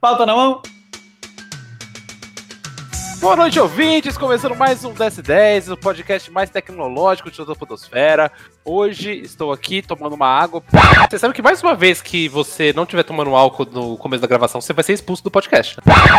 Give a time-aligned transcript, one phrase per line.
[0.00, 0.62] Pauta na mão.
[3.20, 4.16] Boa noite, ouvintes!
[4.16, 8.30] Começando mais um DS10, o podcast mais tecnológico de toda a Podosfera.
[8.64, 10.62] Hoje estou aqui tomando uma água.
[11.10, 14.28] Você sabe que mais uma vez que você não estiver tomando álcool no começo da
[14.28, 15.78] gravação, você vai ser expulso do podcast.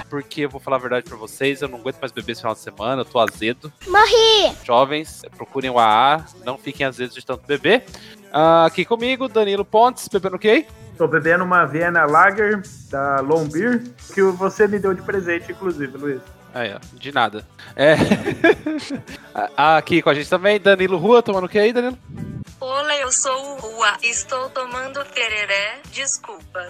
[0.09, 2.54] Porque eu vou falar a verdade pra vocês, eu não aguento mais beber esse final
[2.54, 3.71] de semana, eu tô azedo.
[3.88, 4.54] Morri!
[4.66, 7.86] Jovens, procurem o AA, não fiquem azedos de tanto beber.
[8.32, 10.66] Ah, aqui comigo, Danilo Pontes, bebendo o quê?
[10.98, 12.61] Tô bebendo uma Vienna Lager
[12.91, 13.84] da Long Beer,
[14.14, 16.21] que você me deu de presente, inclusive, Luiz.
[16.54, 17.46] Aí, ó, de nada.
[17.75, 17.96] É.
[19.56, 21.97] Aqui com a gente também, Danilo Rua, tomando o que aí, Danilo?
[22.61, 23.93] Olá, eu sou o Rua.
[24.04, 25.79] Estou tomando tereré.
[25.93, 26.67] Desculpa.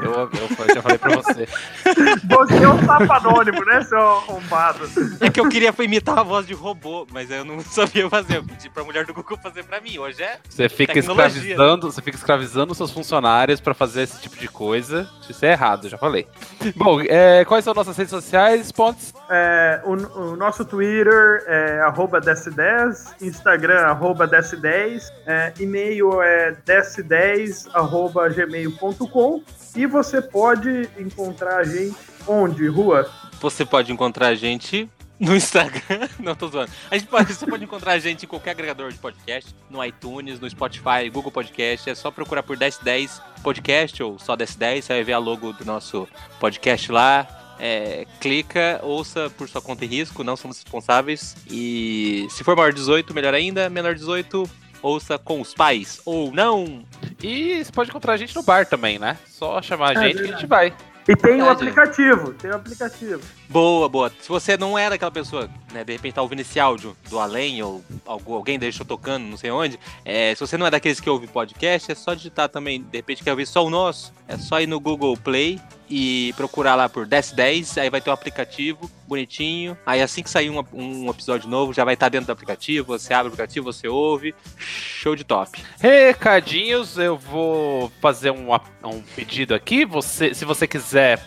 [0.00, 1.48] Eu, eu já falei pra você.
[2.28, 4.88] Você é um sapo anônimo, né, seu arrombado?
[5.20, 8.36] É que eu queria imitar a voz de robô, mas eu não sabia fazer.
[8.36, 9.98] Eu pedi pra mulher do Google fazer pra mim.
[9.98, 10.38] Hoje é.
[10.48, 11.26] Você fica Tecnologia.
[11.26, 15.08] escravizando, você fica escravizando seus funcionários pra fazer esse tipo de coisa.
[15.28, 16.28] Isso é errado, já falei.
[16.76, 19.12] Bom, é, quais são nossas redes sociais, Pontes?
[19.28, 27.70] É, o, o nosso Twitter é arroba DS10, Instagram arroba DS10, é, e-mail é DS10
[27.72, 29.42] arroba gmail.com
[29.74, 33.10] e você pode encontrar a gente onde, Rua?
[33.40, 36.08] Você pode encontrar a gente no Instagram.
[36.18, 36.70] Não, tô zoando.
[36.90, 40.40] A gente pode, você pode encontrar a gente em qualquer agregador de podcast, no iTunes,
[40.40, 41.88] no Spotify, Google Podcast.
[41.88, 44.84] É só procurar por 1010 Podcast ou só 1010.
[44.84, 46.08] Você vai ver a logo do nosso
[46.40, 47.26] podcast lá.
[47.58, 51.36] É, clica, ouça por sua conta e risco, não somos responsáveis.
[51.48, 53.70] E se for maior de 18, melhor ainda.
[53.70, 54.50] Menor de 18,
[54.82, 56.00] ouça com os pais.
[56.04, 56.84] Ou não.
[57.22, 59.16] E você pode encontrar a gente no bar também, né?
[59.26, 60.74] Só chamar a É gente que a gente vai.
[61.08, 61.50] E tem o Verdade.
[61.68, 63.20] aplicativo, tem o aplicativo.
[63.48, 64.12] Boa, boa.
[64.20, 67.60] Se você não é daquela pessoa, né, de repente tá ouvindo esse áudio do além,
[67.60, 71.10] ou algu- alguém deixou tocando, não sei onde, é, se você não é daqueles que
[71.10, 74.60] ouve podcast, é só digitar também, de repente quer ouvir só o nosso, é só
[74.60, 75.58] ir no Google Play
[75.94, 80.48] e procurar lá por 1010, aí vai ter um aplicativo bonitinho, aí assim que sair
[80.48, 83.86] um, um episódio novo, já vai estar dentro do aplicativo, você abre o aplicativo, você
[83.88, 85.62] ouve, show de top.
[85.78, 89.84] Recadinhos, eu vou fazer um, um pedido aqui.
[89.84, 91.22] Você, se você quiser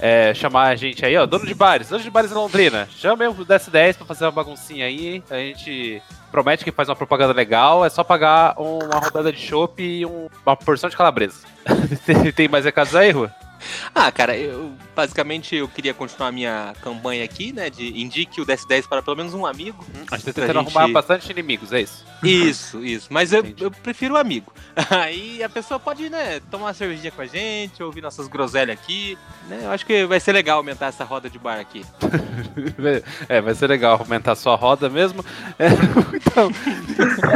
[0.00, 3.26] é, chamar a gente aí, ó, dono de bares, dono de bares em Londrina, chame
[3.26, 5.22] o DS10 pra fazer uma baguncinha aí.
[5.28, 6.00] A gente
[6.30, 7.84] promete que faz uma propaganda legal.
[7.84, 11.40] É só pagar uma rodada de chopp e um- uma porção de calabresa.
[12.34, 13.30] Tem mais recados aí, Rua?
[13.94, 18.46] Ah, cara, eu basicamente eu queria continuar a minha campanha aqui, né, de indique o
[18.46, 19.84] 1010 para pelo menos um amigo.
[20.10, 22.04] A gente tá tentando gente- arrumar bastante inimigos, é isso.
[22.22, 23.08] Isso, isso.
[23.10, 24.52] Mas eu, eu prefiro o amigo.
[24.90, 29.16] Aí a pessoa pode, né, tomar uma cervejinha com a gente, ouvir nossas groselhas aqui.
[29.48, 29.60] Né?
[29.62, 31.84] Eu acho que vai ser legal aumentar essa roda de bar aqui.
[33.28, 35.24] É, vai ser legal aumentar a sua roda mesmo.
[35.58, 35.68] É,
[36.14, 36.50] então,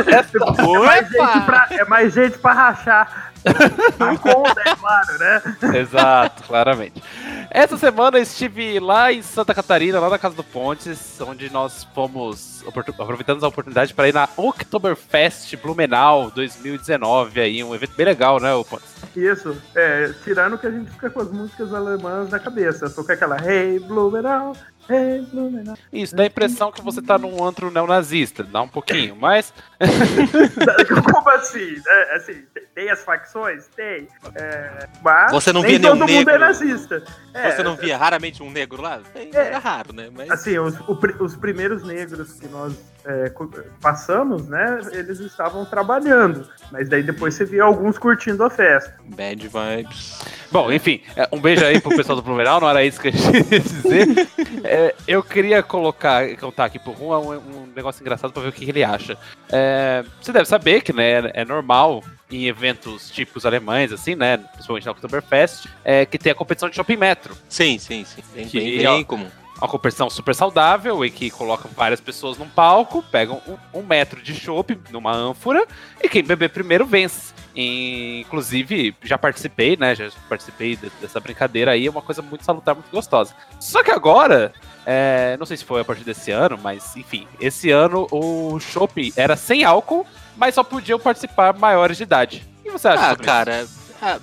[0.07, 3.30] É mais, gente pra, é mais gente pra rachar.
[3.45, 5.79] A conta, é claro, né?
[5.79, 7.03] Exato, claramente.
[7.51, 11.85] Essa semana eu estive lá em Santa Catarina, lá na Casa do Pontes, onde nós
[11.95, 12.63] fomos
[12.99, 18.53] aproveitando a oportunidade para ir na Oktoberfest Blumenau 2019, aí, um evento bem legal, né,
[18.55, 18.87] o Pontes?
[19.17, 22.89] Isso, é, tirando que a gente fica com as músicas alemãs na cabeça.
[22.91, 24.55] Toca aquela Hey Blumenau,
[24.89, 25.77] Hey Blumenau.
[25.93, 29.53] Isso, dá a impressão que você tá num antro neonazista, dá um pouquinho, mas
[31.13, 31.77] Como assim?
[31.87, 32.43] É, assim,
[32.75, 33.67] tem- as facções?
[33.77, 34.09] Tem.
[34.35, 36.39] É, mas Você não nem via nenhum todo mundo é negro?
[36.39, 37.03] nazista.
[37.33, 39.01] É, Você não via raramente um negro lá?
[39.15, 39.29] É, É.
[39.33, 40.11] Era raro, né?
[40.13, 42.75] Mas Assim, os, o os primeiros negros que nós
[43.11, 43.33] é,
[43.81, 46.49] passamos, né, eles estavam trabalhando.
[46.71, 48.95] Mas daí depois você via alguns curtindo a festa.
[49.05, 50.21] bad vibes.
[50.53, 53.11] Bom, enfim, é, um beijo aí pro pessoal do Blumenau, não era isso que a
[53.13, 54.29] gente ia dizer.
[54.65, 58.53] É, eu queria colocar, contar aqui pro Rum um, um negócio engraçado pra ver o
[58.53, 59.17] que, que ele acha.
[59.51, 64.87] É, você deve saber que, né, é normal em eventos típicos alemães, assim, né, principalmente
[64.87, 67.35] na Oktoberfest, é, que tem a competição de shopping metro.
[67.49, 68.23] Sim, sim, sim.
[68.35, 69.29] Bem, Que bem, é- bem comum.
[69.61, 74.23] Uma competição super saudável em que colocam várias pessoas num palco, pegam um, um metro
[74.23, 75.67] de chopp numa ânfora
[76.03, 77.35] e quem beber primeiro vence.
[77.55, 79.95] E, inclusive, já participei, né?
[79.95, 83.35] Já participei de- dessa brincadeira aí, é uma coisa muito salutar, muito gostosa.
[83.59, 84.53] Só que agora,
[84.87, 89.13] é, não sei se foi a partir desse ano, mas enfim, esse ano o chopp
[89.17, 90.07] era sem álcool,
[90.37, 92.49] mas só podiam participar maiores de idade.
[92.61, 93.11] O que você acha?
[93.11, 93.67] Ah, cara,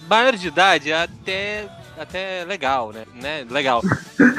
[0.07, 1.67] maior de idade é até,
[1.99, 3.05] até legal, né?
[3.15, 3.45] né?
[3.49, 3.81] Legal.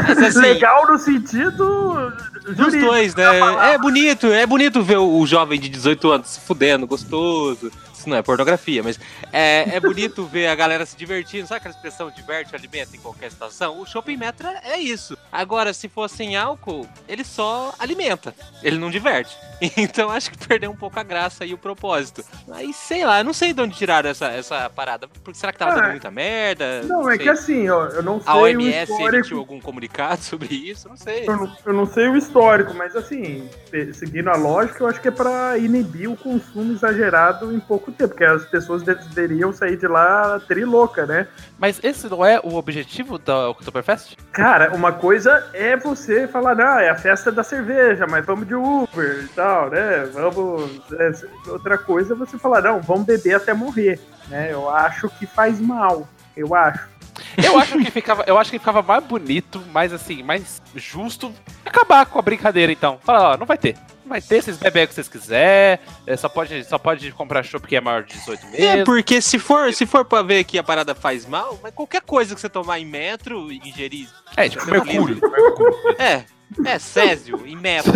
[0.06, 2.12] Mas assim, Legal no sentido.
[2.56, 3.24] dos dois, né?
[3.72, 7.70] É bonito, é bonito ver o, jovem de 18 anos se fudendo, gostoso,
[8.08, 8.98] isso não é pornografia, mas
[9.32, 11.46] é, é bonito ver a galera se divertindo.
[11.46, 13.78] Sabe aquela expressão diverte, alimenta em qualquer situação?
[13.80, 15.16] O shopping metro é isso.
[15.30, 19.36] Agora, se for sem álcool, ele só alimenta, ele não diverte.
[19.76, 22.24] Então acho que perdeu um pouco a graça e o propósito.
[22.52, 25.08] Aí sei lá, eu não sei de onde tiraram essa, essa parada.
[25.08, 26.82] Porque será que tava Ah, dando muita merda?
[26.84, 27.24] Não, é sei.
[27.24, 29.16] que assim, ó, eu não sei A o OMS histórico.
[29.16, 30.88] emitiu algum comunicado sobre isso?
[30.88, 31.24] Não sei.
[31.28, 33.48] Eu não, eu não sei o histórico, mas assim,
[33.94, 38.24] seguindo a lógica, eu acho que é pra inibir o consumo exagerado em pouco porque
[38.24, 41.26] as pessoas deveriam sair de lá trilouca, né?
[41.58, 44.16] Mas esse não é o objetivo da Oktoberfest?
[44.32, 48.54] Cara, uma coisa é você falar, não, é a festa da cerveja, mas vamos de
[48.54, 50.04] Uber e tal, né?
[50.12, 50.80] Vamos.
[50.92, 51.12] é,
[51.50, 53.98] outra coisa é você falar, não, vamos beber até morrer,
[54.28, 54.52] né?
[54.52, 56.06] Eu acho que faz mal.
[56.36, 56.88] Eu acho.
[57.42, 61.32] Eu acho que ficava, eu acho que ficava mais bonito, mais assim, mais justo
[61.64, 62.98] acabar com a brincadeira então.
[63.02, 63.76] Fala, ó, não vai ter.
[64.08, 67.76] Vai ter, aí o que vocês quiserem, é, só pode, só pode comprar chopp que
[67.76, 68.60] é maior de 18 meses.
[68.60, 72.00] É, porque se for, se for pra ver que a parada faz mal, mas qualquer
[72.02, 74.08] coisa que você tomar em metro e ingerir.
[74.36, 75.20] É, tipo mercúrio.
[75.98, 76.24] É,
[76.64, 77.92] é, césio em metro.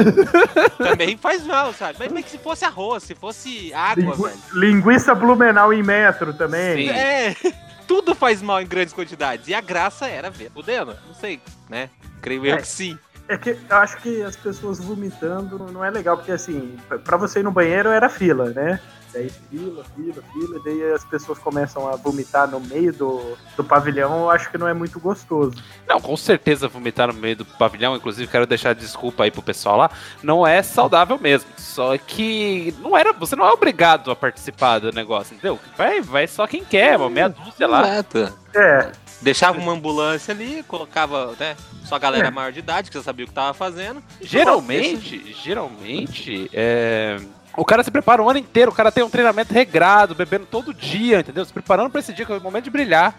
[0.79, 1.97] também faz mal, sabe?
[1.99, 4.39] Mas, mas que se fosse arroz, se fosse água, Lingu- velho.
[4.55, 6.89] Linguiça blumenau em metro também.
[6.89, 6.91] Sim.
[6.95, 7.35] É,
[7.89, 9.49] tudo faz mal em grandes quantidades.
[9.49, 10.97] E a graça era ver fudendo.
[11.07, 11.89] Não sei, né?
[12.21, 12.59] Creio eu É.
[12.59, 12.99] que sim.
[13.33, 17.41] É que eu acho que as pessoas vomitando não é legal, porque assim, pra você
[17.41, 18.79] ir no banheiro era fila, né?
[19.11, 23.65] Daí fila, fila, fila, e daí as pessoas começam a vomitar no meio do, do
[23.65, 25.57] pavilhão, eu acho que não é muito gostoso.
[25.89, 29.79] Não, com certeza vomitar no meio do pavilhão, inclusive quero deixar desculpa aí pro pessoal
[29.79, 29.91] lá,
[30.23, 31.49] não é saudável mesmo.
[31.57, 35.59] Só que não era, você não é obrigado a participar do negócio, entendeu?
[35.75, 37.83] Vai, vai só quem quer, uma meia dúzia lá.
[37.89, 38.39] Exato.
[38.55, 41.57] É, Deixava uma ambulância ali, colocava, né?
[41.85, 42.31] Só a galera É.
[42.31, 44.03] maior de idade, que já sabia o que tava fazendo.
[44.21, 47.19] Geralmente, geralmente, é,
[47.57, 50.73] o cara se prepara o ano inteiro, o cara tem um treinamento regrado, bebendo todo
[50.75, 51.45] dia, entendeu?
[51.45, 53.15] Se preparando pra esse dia, que é o momento de brilhar.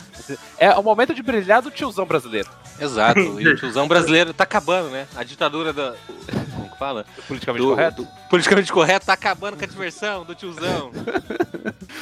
[0.57, 2.49] É o momento de brilhar do tiozão brasileiro.
[2.79, 3.19] Exato.
[3.39, 5.07] E o tiozão brasileiro tá acabando, né?
[5.15, 5.95] A ditadura da.
[6.55, 7.05] Como que fala?
[7.27, 8.01] Politicamente Do, correto.
[8.03, 10.91] do- politicamente correto tá acabando com a diversão do tiozão.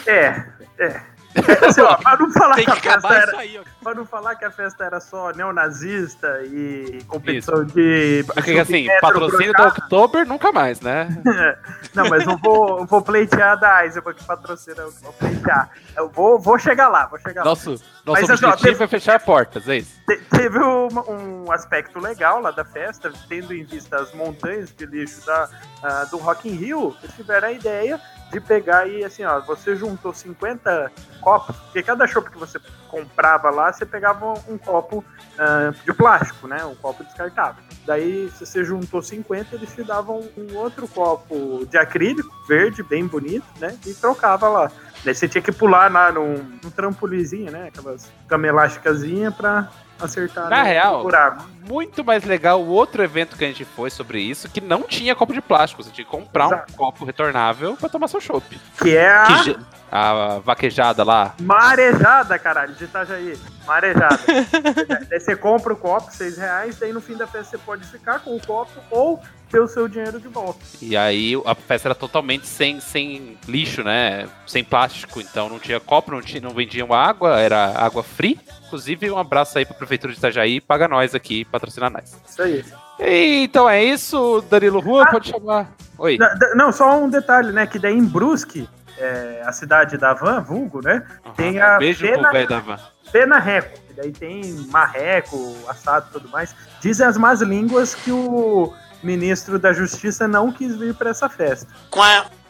[0.08, 0.44] é,
[0.80, 1.02] é.
[1.34, 4.06] É, assim, ó, pra não falar que que a festa era, isso aí, pra não
[4.06, 8.24] falar que a festa era só neonazista e competição de.
[8.28, 9.68] Porque assim, submetro patrocínio da.
[9.68, 11.08] Oktober nunca mais, né?
[11.94, 15.70] Não, mas eu vou, eu vou pleitear da Eisenbahn que patrocina, eu vou pleitear.
[15.96, 17.50] Eu vou, vou chegar lá, vou chegar lá.
[17.50, 19.92] Nosso, nosso Mas, assim, ó, objetivo teve- é fechar portas, é isso.
[20.08, 24.86] Te- Teve uma- um aspecto legal lá da festa, tendo em vista as montanhas de
[24.86, 25.50] lixo da,
[25.84, 28.00] ah, do Rock in Rio, eles tiveram a ideia
[28.32, 33.50] de pegar e assim, ó, você juntou 50 copos, porque cada chopp que você comprava
[33.50, 35.04] lá, você pegava um, copo
[35.38, 36.64] ah, de plástico, né?
[36.66, 37.64] Um copo descartável.
[37.86, 43.06] Daí, se você juntou 50, eles te davam um outro copo de acrílico, verde, bem
[43.06, 43.78] bonito, né?
[43.86, 44.72] E trocava lá.
[45.04, 47.68] Daí você tinha que pular lá num, num trampolizinho, né?
[47.68, 49.70] Aquelas cama elásticazinha pra
[50.06, 51.44] acertar Na real, buraco.
[51.68, 55.16] muito mais legal o outro evento que a gente foi sobre isso, que não tinha
[55.16, 55.84] copo de plástico.
[55.84, 56.74] Você tinha que comprar Exato.
[56.74, 58.60] um copo retornável pra tomar seu chopp.
[58.82, 59.58] Que é a Que
[59.92, 61.34] A vaquejada lá.
[61.42, 63.38] marejada, caralho, de Itajaí.
[63.72, 64.20] Marejada.
[65.10, 68.20] daí você compra o copo, 6 reais, daí no fim da festa você pode ficar
[68.20, 70.60] com o copo ou ter o seu dinheiro de volta.
[70.82, 74.28] E aí a festa era totalmente sem, sem lixo, né?
[74.46, 75.22] Sem plástico.
[75.22, 78.40] Então não tinha copo, não, tinha, não vendiam água, era água free.
[78.68, 82.16] Inclusive, um abraço aí pra Prefeitura de Itajaí, paga nós aqui, patrocina nós.
[82.28, 82.66] Isso aí.
[83.00, 85.72] E, então é isso, Danilo Rua, pode chamar.
[85.98, 86.18] Oi.
[86.56, 87.66] Não, só um detalhe, né?
[87.68, 91.06] Que daí em Brusque, é, a cidade da Van, vulgo, né?
[91.36, 92.80] tem a Beijo pena- pro velho da van.
[93.12, 93.80] Pena Reco.
[93.90, 96.56] E daí tem marreco, assado e tudo mais.
[96.82, 101.68] Dizem as más línguas que o ministro da Justiça não quis vir pra essa festa.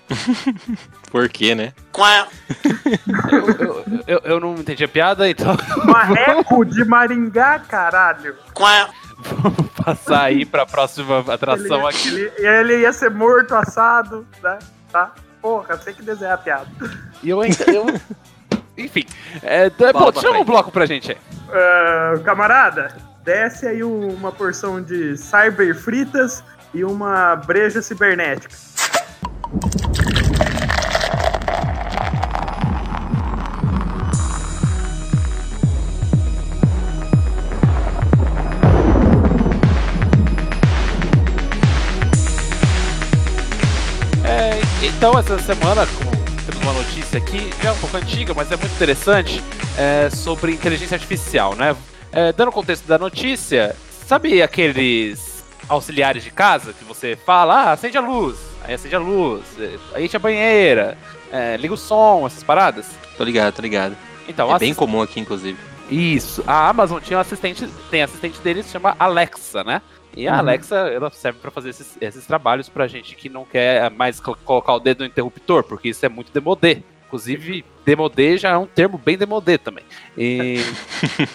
[1.09, 1.73] Por quê, né?
[3.31, 8.35] Eu, eu, eu, eu não entendi a piada, então Marreco de Maringá, caralho.
[9.23, 12.09] vamos passar aí pra próxima atração ele, aqui.
[12.09, 14.59] Ele, ele ia ser morto, assado, né?
[14.91, 15.13] Tá?
[15.41, 16.67] Porra, tem que desenhar a piada.
[17.23, 17.63] E eu ainda.
[17.71, 17.85] Eu...
[18.77, 19.05] Enfim.
[19.43, 21.17] É, Bola chama um bloco pra gente aí.
[21.51, 28.55] Ah, camarada, desce aí um- uma porção de cyber fritas e uma breja cibernética.
[44.23, 46.20] É, então, essa semana, como
[46.63, 49.41] uma notícia aqui, já é um pouco antiga, mas é muito interessante,
[49.77, 51.75] é, sobre inteligência artificial, né?
[52.11, 53.75] É, dando contexto da notícia,
[54.05, 58.99] sabe aqueles auxiliares de casa, que você fala, ah, acende a luz, aí acende a
[58.99, 60.97] luz, eh, aí enche a banheira,
[61.31, 62.87] eh, liga o som, essas paradas.
[63.17, 63.95] Tô ligado, tô ligado.
[64.27, 65.57] Então, é assist- bem comum aqui, inclusive.
[65.89, 66.43] Isso.
[66.45, 69.81] A Amazon tinha um assistente, tem assistente deles que chama Alexa, né?
[70.15, 70.39] E a Uhum.
[70.39, 74.37] Alexa, ela serve pra fazer esses, esses trabalhos pra gente que não quer mais col-
[74.43, 76.83] colocar o dedo no interruptor, porque isso é muito demodê.
[77.07, 79.83] Inclusive, demodê já é um termo bem demodê também.
[80.17, 80.57] E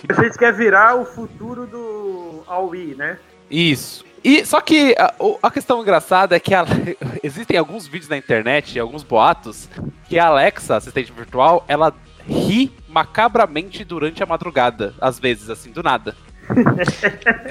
[0.09, 3.19] A gente quer virar o futuro do Aui, né?
[3.51, 4.05] isso.
[4.25, 6.65] E só que a, a questão engraçada é que a-
[7.23, 9.69] existem alguns vídeos na internet, alguns boatos,
[10.09, 11.95] que a Alexa, assistente virtual, ela
[12.29, 16.17] ri macabramente durante a madrugada, às vezes, assim, do nada.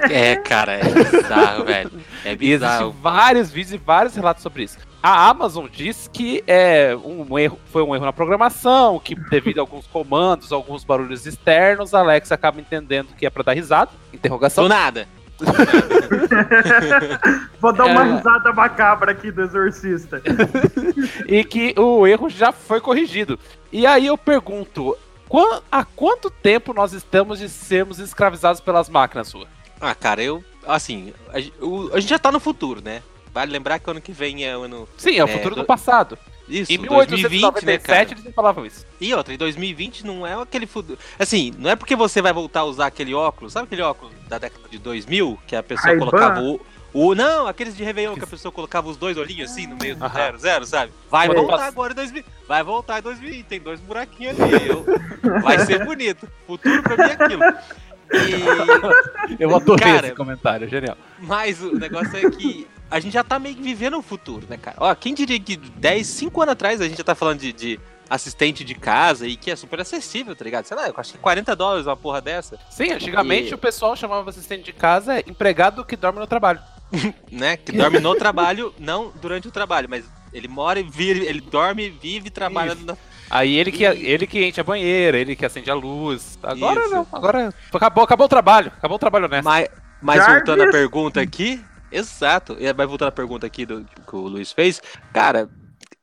[0.10, 1.92] É, cara, é bizarro, velho.
[2.24, 2.92] É E existem bizarro.
[3.02, 4.78] vários vídeos e vários relatos sobre isso.
[5.02, 9.62] A Amazon diz que é um erro, foi um erro na programação, que devido a
[9.62, 13.92] alguns comandos, alguns barulhos externos, a Alexa acaba entendendo que é pra dar risada.
[14.14, 14.64] Interrogação.
[14.64, 15.08] Do nada.
[17.60, 18.16] Vou dar uma É.
[18.16, 20.22] risada macabra aqui do Exorcista.
[21.28, 23.38] E que o erro já foi corrigido.
[23.72, 24.96] E aí eu pergunto,
[25.72, 29.48] há quanto tempo nós estamos de sermos escravizados pelas máquinas, sua?
[29.80, 30.44] Ah, cara, eu.
[30.66, 33.02] Assim, a, o- a gente já tá no futuro, né?
[33.34, 34.88] Vale lembrar que o ano que vem é o ano.
[34.98, 36.18] Sim, é o É, futuro do do- passado.
[36.48, 38.22] Isso, Em 2020, né, 1897 cara?
[38.22, 38.86] eles falavam isso.
[39.02, 40.98] E outra, em 2020 não é aquele futuro.
[41.18, 44.38] Assim, não é porque você vai voltar a usar aquele óculos, sabe aquele óculos da
[44.38, 46.62] década de 2000 que a pessoa colocava o.
[46.98, 49.98] O, não, aqueles de Réveillon que a pessoa colocava os dois olhinhos assim no meio
[49.98, 50.14] do Aham.
[50.14, 50.94] zero, zero, sabe?
[51.12, 51.36] Vai Foi.
[51.36, 52.24] voltar agora em 2000.
[52.48, 53.44] Vai voltar em 2000.
[53.44, 54.70] Tem dois buraquinhos ali.
[54.70, 54.86] eu-
[55.42, 56.26] vai ser bonito.
[56.48, 57.44] Futuro pra mim é aquilo.
[58.14, 60.96] E, Eu adorei Cara, esse comentário, genial.
[61.20, 64.56] mas o negócio é que a gente já tá meio que vivendo o futuro, né,
[64.58, 64.78] cara?
[64.80, 67.80] Ó, quem diria que 10, 5 anos atrás a gente já tá falando de, de
[68.10, 70.66] assistente de casa e que é super acessível, tá ligado?
[70.66, 73.96] Sei lá, eu acho que 40 dólares uma porra dessa, Sim, antigamente E- o pessoal
[73.96, 76.62] chamava assistente de casa empregado que dorme no trabalho.
[77.32, 77.58] né?
[77.58, 81.90] Que dorme no trabalho, não durante o trabalho, mas ele mora e vive, ele dorme,
[81.90, 82.86] vive e trabalha Isso.
[82.86, 82.98] na...
[83.30, 86.38] Aí ele que, ele que enche a banheira, ele que acende a luz.
[86.44, 86.92] Agora Isso.
[86.92, 89.46] não, agora acabou, acabou o trabalho, acabou o trabalho honesto.
[89.46, 89.68] Mas,
[90.02, 90.36] mas Jarvis!
[90.36, 94.52] voltando à pergunta aqui, exato, e vai voltando à pergunta aqui do, que o Luiz
[94.52, 95.50] fez, cara,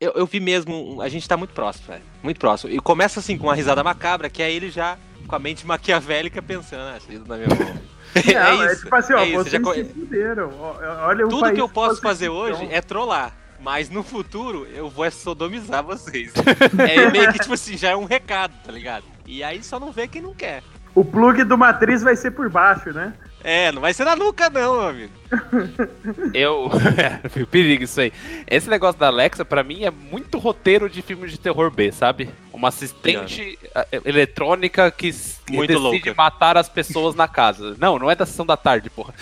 [0.01, 2.73] eu, eu vi mesmo, a gente tá muito próximo, velho, muito próximo.
[2.73, 4.97] E começa assim com uma risada macabra, que é ele já
[5.27, 7.92] com a mente maquiavélica pensando, ah, isso na minha mão.
[8.33, 8.83] Não, é é isso.
[8.83, 10.51] tipo assim, ó, é isso, vocês já se fuderam.
[10.59, 10.75] Ó,
[11.07, 13.33] Olha o Tudo que eu posso fazer hoje é trollar.
[13.59, 16.33] Mas no futuro eu vou é sodomizar vocês.
[16.77, 19.05] é meio que, tipo assim, já é um recado, tá ligado?
[19.25, 20.61] E aí só não vê quem não quer.
[20.93, 23.13] O plug do matriz vai ser por baixo, né?
[23.41, 25.13] É, não vai ser na nuca, não, meu amigo.
[26.33, 26.69] Eu.
[26.97, 28.11] é, perigo isso aí.
[28.47, 32.29] Esse negócio da Alexa, pra mim, é muito roteiro de filme de terror B, sabe?
[32.51, 35.11] Uma assistente eh, eletrônica que,
[35.49, 36.13] Muito decide louca.
[36.15, 37.75] matar as pessoas na casa.
[37.79, 39.13] Não, não é da sessão da tarde, porra.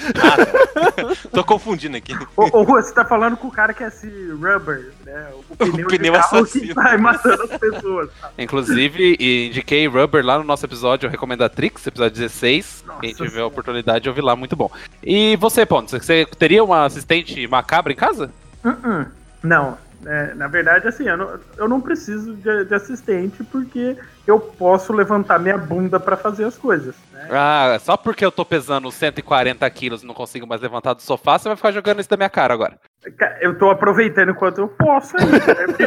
[1.32, 2.13] Tô confundindo aqui.
[2.36, 5.30] Ô, você tá falando com o cara que é esse rubber, né?
[5.50, 6.68] O pneu, de pneu carro assassino.
[6.68, 8.10] que vai matando as pessoas.
[8.20, 8.32] tá?
[8.38, 12.84] Inclusive, e indiquei Rubber lá no nosso episódio Recomendatrix, episódio 16.
[12.86, 13.48] Nossa Quem tiver a Senhora.
[13.48, 14.70] oportunidade de ouvir lá, muito bom.
[15.01, 16.00] E você, Pontes, você
[16.38, 18.31] teria uma assistente macabra em casa?
[18.63, 19.05] Uh-uh.
[19.43, 23.96] Não, é, na verdade, assim, eu não, eu não preciso de, de assistente porque
[24.28, 26.96] eu posso levantar minha bunda pra fazer as coisas.
[27.12, 27.28] Né?
[27.32, 31.38] Ah, só porque eu tô pesando 140 quilos e não consigo mais levantar do sofá,
[31.38, 32.78] você vai ficar jogando isso da minha cara agora.
[33.42, 35.66] Eu tô aproveitando enquanto eu posso ainda, né?
[35.66, 35.84] Porque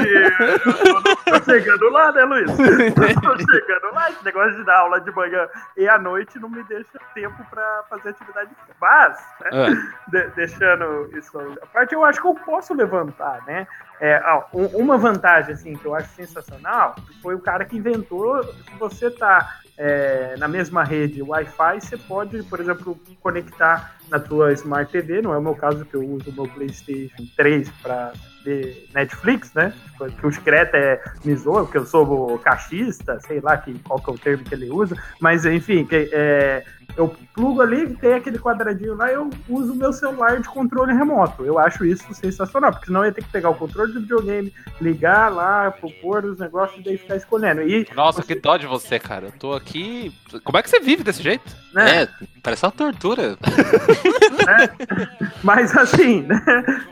[1.31, 2.50] eu tô, chegando lá, né, Luiz?
[2.59, 4.11] Eu tô chegando lá.
[4.11, 7.85] Esse negócio de dar aula de manhã e à noite não me deixa tempo pra
[7.88, 8.50] fazer atividade.
[8.81, 13.64] Mas, né, Ah, de- deixando isso à parte, eu acho que eu posso levantar, né?
[14.00, 14.20] É,
[14.52, 19.10] um- uma vantagem, assim, que eu acho sensacional foi o cara que inventou que você
[19.10, 25.23] tá é, na mesma rede Wi-Fi, você pode, por exemplo, conectar na tua Smart TV,
[25.23, 28.12] não é o meu caso que eu uso o meu PlayStation 3 para
[28.44, 29.73] ver Netflix, né?
[30.20, 34.11] Que o Screta é me zoa, porque eu sou cachista, sei lá que, qual que
[34.11, 36.64] é o termo que ele usa, mas enfim, que, é,
[36.96, 41.44] eu plugo ali, tem aquele quadradinho lá, eu uso o meu celular de controle remoto.
[41.44, 44.52] Eu acho isso sensacional, porque senão eu ia ter que pegar o controle do videogame,
[44.80, 47.62] ligar lá, propor os negócios e daí ficar escolhendo.
[47.62, 49.26] E, Nossa, que dó de você, cara.
[49.26, 50.12] Eu tô aqui.
[50.44, 51.56] Como é que você vive desse jeito?
[51.73, 52.08] né, É,
[52.42, 53.37] parece uma tortura.
[55.42, 56.42] mas assim, né,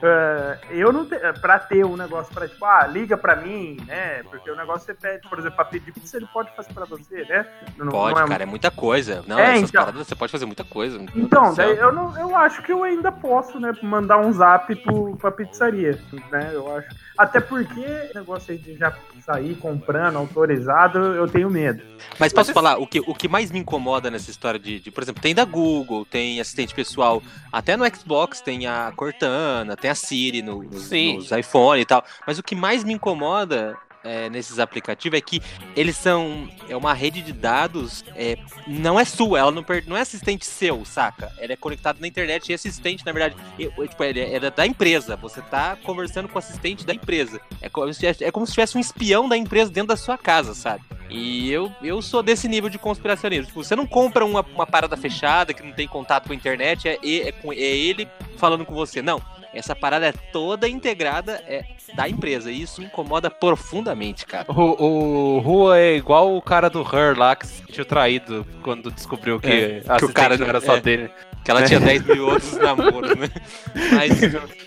[0.03, 4.23] é, eu não tenho, pra ter um negócio pra, tipo, ah, liga pra mim, né,
[4.25, 7.25] porque o negócio você pede, por exemplo, pra pedir pizza, ele pode fazer pra você,
[7.25, 7.47] né?
[7.77, 9.23] Não- Pode, não é- cara, é muita coisa.
[9.27, 9.83] Não, É, essas então.
[9.83, 10.99] paradas você pode fazer muita coisa.
[11.15, 15.17] Então, daí eu, não, eu acho que eu ainda posso, né, mandar um zap pro,
[15.17, 15.99] pra pizzaria,
[16.31, 16.89] né, eu acho.
[17.19, 17.81] Até porque
[18.15, 18.93] o negócio aí de já
[19.25, 21.83] sair comprando, autorizado, eu tenho medo.
[22.19, 24.91] Mas posso Mas falar, o que, o que mais me incomoda nessa história de, de,
[24.91, 26.92] por exemplo, tem da Google, tem assistente pessoal.
[27.51, 30.83] Até no Xbox tem a Cortana, tem a Siri no- nos,
[31.17, 32.05] nos iPhone e tal.
[32.27, 35.41] Mas o que mais me incomoda é, nesses aplicativos é que
[35.77, 36.49] eles são.
[36.69, 38.05] É uma rede de dados.
[38.17, 41.33] é, não é sua, ela não, não é assistente seu, saca?
[41.39, 44.67] Ela é conectada na internet e assistente, na verdade, é, é, tipo, é, é da
[44.67, 45.17] empresa.
[45.17, 47.41] Você tá conversando com o assistente da empresa.
[47.61, 50.55] É como, se, é como se tivesse um espião da empresa dentro da sua casa,
[50.55, 50.83] sabe?
[51.11, 53.47] E eu, eu sou desse nível de conspiracionismo.
[53.47, 56.89] Tipo, você não compra uma, uma parada fechada que não tem contato com a internet,
[56.89, 59.03] é, é, com- é ele falando com você.
[59.03, 59.21] Não.
[59.55, 62.51] Essa parada é toda integrada é da empresa.
[62.51, 64.47] E isso me incomoda profundamente, cara.
[64.51, 68.91] O, o Rua é igual o cara do Her lá que se sentiu traído quando
[68.91, 70.81] descobriu que, É, que o cara não era só é.
[70.81, 71.11] dele.
[71.45, 73.29] Que ela tinha 10 mil outros namoros, né?
[73.93, 74.23] Mas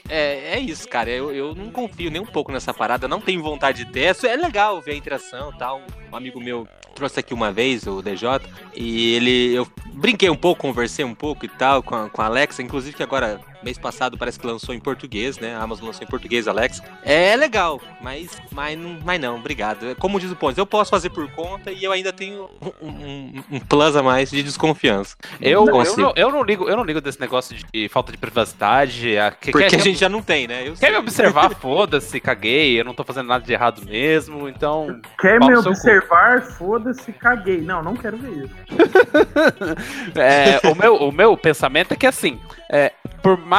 [0.09, 1.09] é, é isso, cara.
[1.09, 3.07] Eu, eu não confio nem um pouco nessa parada.
[3.07, 4.15] Não tenho vontade de ter.
[4.25, 5.81] É legal ver a interação e tal.
[6.11, 8.29] Um amigo meu trouxe aqui uma vez, o DJ,
[8.75, 9.53] e ele.
[9.53, 12.61] Eu brinquei um pouco, conversei um pouco e tal com a, com a Alexa.
[12.61, 15.55] Inclusive que agora, mês passado, parece que lançou em português, né?
[15.55, 16.83] A Amazon lançou em português, Alexa.
[17.03, 19.95] É legal, mas, mas, não- mas não, obrigado.
[19.97, 22.49] Como diz o Pontes, eu posso fazer por conta e eu ainda tenho
[22.81, 25.15] um, um- um plus a mais de desconfiança.
[25.41, 26.01] Eu, eu, consigo.
[26.01, 29.17] não, eu, não ligo, eu não ligo desse negócio de falta de privacidade.
[29.17, 30.61] A, que, Porque quer, a gente já não tem, né?
[30.67, 30.91] Eu quer sei.
[30.91, 35.01] me observar, foda-se, caguei, eu não tô fazendo nada de errado mesmo, então.
[35.19, 36.41] Quer me observar?
[36.43, 37.61] Foda-se, caguei.
[37.61, 38.55] Não, não quero ver isso.
[40.15, 42.39] É, o, meu, o meu pensamento é que assim,
[42.71, 42.91] é,
[43.21, 43.54] por mais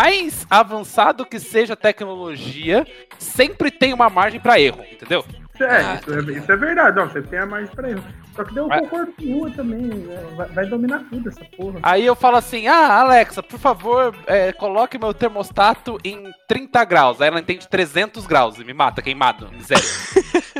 [0.50, 2.86] avançado que seja a tecnologia,
[3.18, 5.24] sempre tem uma margem pra erro, entendeu?
[5.60, 5.94] É, Ah.
[6.00, 6.96] isso, é, isso é verdade.
[6.96, 8.04] Não, você tem a margem pra erro.
[8.34, 9.80] Só que daí eu Mas- concordo com Rua também.
[9.82, 10.26] né?
[10.36, 11.78] Vai, vai dominar tudo essa porra.
[11.82, 17.20] Aí eu falo assim: ah, Alexa, por favor, é, coloque meu termostato em 30 graus.
[17.20, 19.82] Aí ela entende 300 graus e me mata queimado, miséria.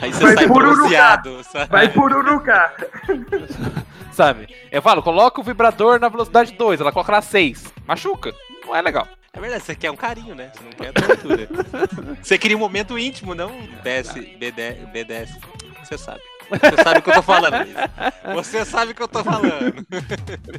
[0.00, 1.70] Aí você Vai sai bronzeado, sabe?
[1.70, 2.74] Vai pururucar.
[4.12, 4.48] Sabe?
[4.70, 7.72] Eu falo, coloca o vibrador na velocidade 2, ela coloca na 6.
[7.86, 8.32] Machuca.
[8.64, 9.06] Não é legal.
[9.36, 10.50] É verdade, você quer um carinho, né?
[10.54, 11.48] Você não quer tortura.
[12.22, 15.38] você queria um momento íntimo, não um BS, BD, BDS.
[15.84, 16.22] Você sabe.
[16.50, 17.66] Você sabe o que eu tô falando.
[18.34, 19.74] Você sabe o que eu tô falando.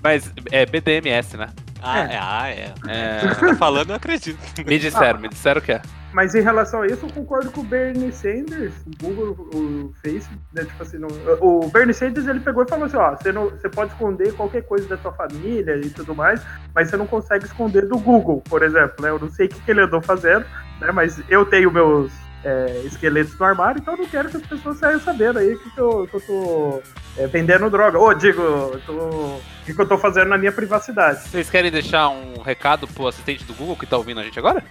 [0.03, 1.47] Mas é BDMS, né?
[1.81, 2.01] Ah, É.
[2.13, 2.19] é.
[2.19, 2.73] Ah, é.
[2.87, 4.37] É, Você tá falando, eu acredito.
[4.65, 5.81] me disseram, me disseram que é.
[6.13, 10.41] Mas em relação a isso, eu concordo com o Bernie Sanders, o Google, o Facebook,
[10.53, 10.63] né?
[10.65, 11.09] Tipo assim, não-
[11.41, 14.63] o Bernie Sanders ele pegou e falou assim: ó, você, não, você pode esconder qualquer
[14.63, 16.41] coisa da sua família e tudo mais,
[16.73, 19.09] mas você não consegue esconder do Google, por exemplo, né?
[19.09, 20.45] Eu não sei o que, que ele andou fazendo,
[20.81, 20.91] né?
[20.91, 22.11] Mas eu tenho meus
[22.47, 25.69] é, esqueletos no armário, então eu não quero que as pessoas saiam sabendo aí que,
[25.69, 26.81] que eu, que eu tô
[27.17, 27.99] é, vendendo droga.
[27.99, 31.27] Ou digo, o que, que eu tô fazendo na minha privacidade.
[31.27, 34.63] Vocês querem deixar um recado pro assistente do Google que tá ouvindo a gente agora?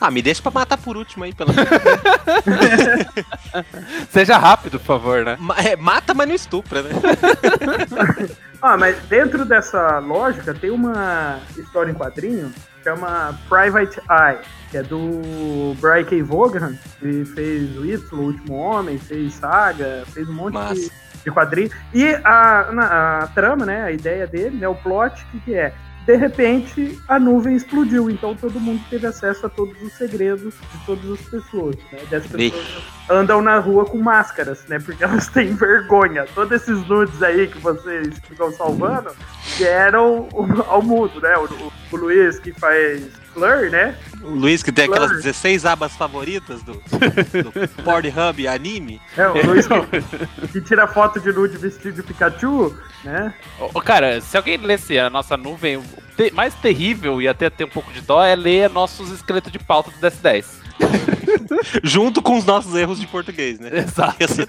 [0.00, 1.70] Ah, me deixa pra matar por último aí, pelo menos.
[4.10, 5.36] Seja rápido, por favor, né?
[5.38, 6.90] Ma- é, mata, mas não estupra, né?
[8.60, 12.50] Ah, mas dentro dessa lógica tem uma história em quadrinho
[12.84, 14.38] chama Private Eye,
[14.70, 16.22] que é do Brian K.
[16.22, 20.90] Vaughan, que fez o Y, o Último Homem, fez Saga, fez um monte de, Massa.
[21.24, 21.70] de quadrinho.
[21.94, 25.54] E a, na- a trama, né, a ideia dele, né, o plot, o que, que
[25.54, 25.72] é?
[26.06, 30.84] De repente, a nuvem explodiu, então todo mundo teve acesso a todos os segredos de
[30.84, 31.76] todas as pessoas.
[31.90, 31.98] Né?
[32.10, 32.56] Dessas Vixe.
[32.58, 34.78] pessoas andam na rua com máscaras, né?
[34.78, 36.26] Porque elas têm vergonha.
[36.34, 39.10] Todos esses nudes aí que vocês ficam salvando
[39.56, 40.28] vieram
[40.68, 41.34] ao mundo, né?
[41.38, 43.96] O, o- o Luiz que faz Fleur, né?
[44.22, 45.22] O Luiz que tem aquelas Claro.
[45.22, 49.00] 16 abas favoritas do, do Pornhub anime.
[49.16, 53.34] É, o Luiz que, que tira foto de nude vestido de Pikachu, né?
[53.60, 55.84] Ô, ô, cara, se alguém lesse a nossa nuvem, o
[56.16, 59.58] te- mais terrível e até ter um pouco de dó é ler nossos esqueletos de
[59.58, 60.44] pauta do DS10.
[61.82, 63.70] Junto com os nossos erros de português, né?
[63.72, 64.16] Exato.
[64.20, 64.48] Esse-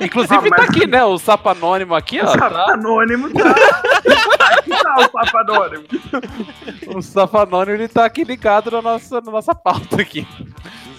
[0.00, 1.04] Inclusive Ah, mas- tá aqui, né?
[1.04, 2.24] O sapo anônimo aqui, ó.
[2.24, 3.50] o Sapo Tá, Anônimo tá.
[4.58, 5.84] Aqui tá o Sapo Anônimo.
[6.96, 10.26] o sapo anônimo ele tá aqui ligado na nossa, na nossa pauta aqui.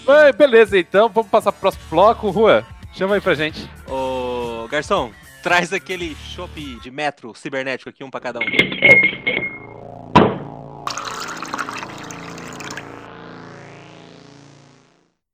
[0.06, 2.30] Mas beleza, então, vamos passar pro próximo bloco.
[2.30, 3.68] Rua, chama aí pra gente.
[3.88, 5.10] Ô, garçom,
[5.42, 8.42] traz aquele chopp de metro cibernético aqui, um pra cada um.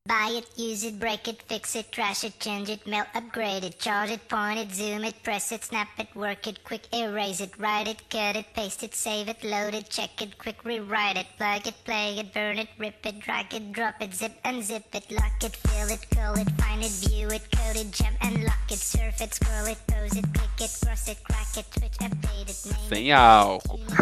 [0.04, 3.78] Buy it, use it, break it, fix it, trash it, change it, melt, upgrade it,
[3.78, 7.52] charge it, point it, zoom it, press it, snap it, work it, quick erase it,
[7.56, 11.26] write it, cut it, paste it, save it, load it, check it, quick rewrite it,
[11.38, 15.08] plug it, play it, burn it, rip it, drag it, drop it, zip unzip it,
[15.12, 18.72] lock it, fill it, call it, find it, view it, code it, jump and lock
[18.72, 22.48] it, surf it, scroll it, pose it, click it, cross it, crack it, switch, update
[22.50, 23.78] it, name Sem álcool.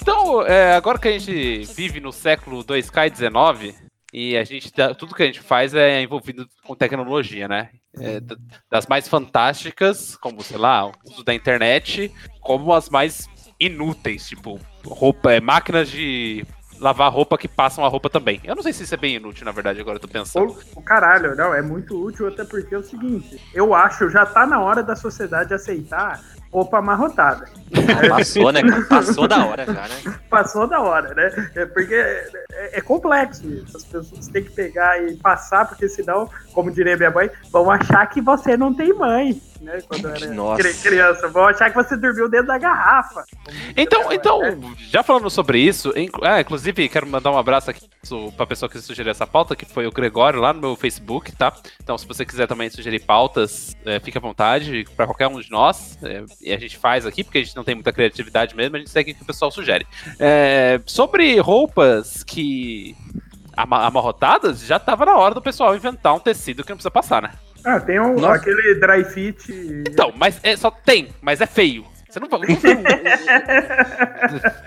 [0.00, 3.45] Então, é, agora que a gente vive no século 2K19
[4.12, 7.70] e a gente tá- tudo que a gente faz é envolvido com tecnologia, né?
[8.00, 8.20] é,
[8.70, 13.28] das mais fantásticas, como, sei lá, o uso da internet, como as mais
[13.58, 16.44] inúteis, tipo, roupa, é, máquinas de
[16.78, 18.40] lavar roupa que passam a roupa também.
[18.44, 20.52] Eu não sei se isso é bem inútil, na verdade, agora eu tô pensando.
[20.74, 24.24] O, o caralho, não, é muito útil, até porque é o seguinte, eu acho, já
[24.26, 26.20] tá na hora da sociedade aceitar
[26.52, 27.46] roupa amarrotada.
[28.08, 28.62] Passou, né?
[28.88, 30.18] Passou da hora já, né?
[30.30, 31.50] Passou da hora, né?
[31.54, 33.76] É porque é, é complexo isso.
[33.76, 38.06] As pessoas têm que pegar e passar, porque senão, como diria minha mãe, vão achar
[38.06, 39.40] que você não tem mãe.
[39.66, 40.62] Né, quando era Nossa.
[40.62, 43.24] cri- criança, vão achar que você dormiu dentro da garrafa.
[43.76, 44.56] Então, então, né?
[44.78, 47.80] já falando sobre isso, ah, inclusive quero mandar um abraço aqui
[48.36, 51.52] pra pessoa que sugeriu essa pauta, que foi o Gregório lá no meu Facebook, tá?
[51.82, 55.50] Então, se você quiser também sugerir pautas, é, fique à vontade pra qualquer um de
[55.50, 55.98] nós.
[56.00, 58.78] é, e a gente faz aqui, porque a gente não tem muita criatividade mesmo, a
[58.78, 59.84] gente segue o que o pessoal sugere.
[60.20, 62.94] É, sobre roupas que
[63.56, 67.20] ama- amarrotadas, já tava na hora do pessoal inventar um tecido que não precisa passar,
[67.22, 67.32] né?
[67.66, 68.36] Ah, tem um, Nossa.
[68.36, 69.52] aquele dry fit.
[69.90, 71.84] Então, mas é, só tem, mas é feio.
[72.08, 72.56] Você não, não viu.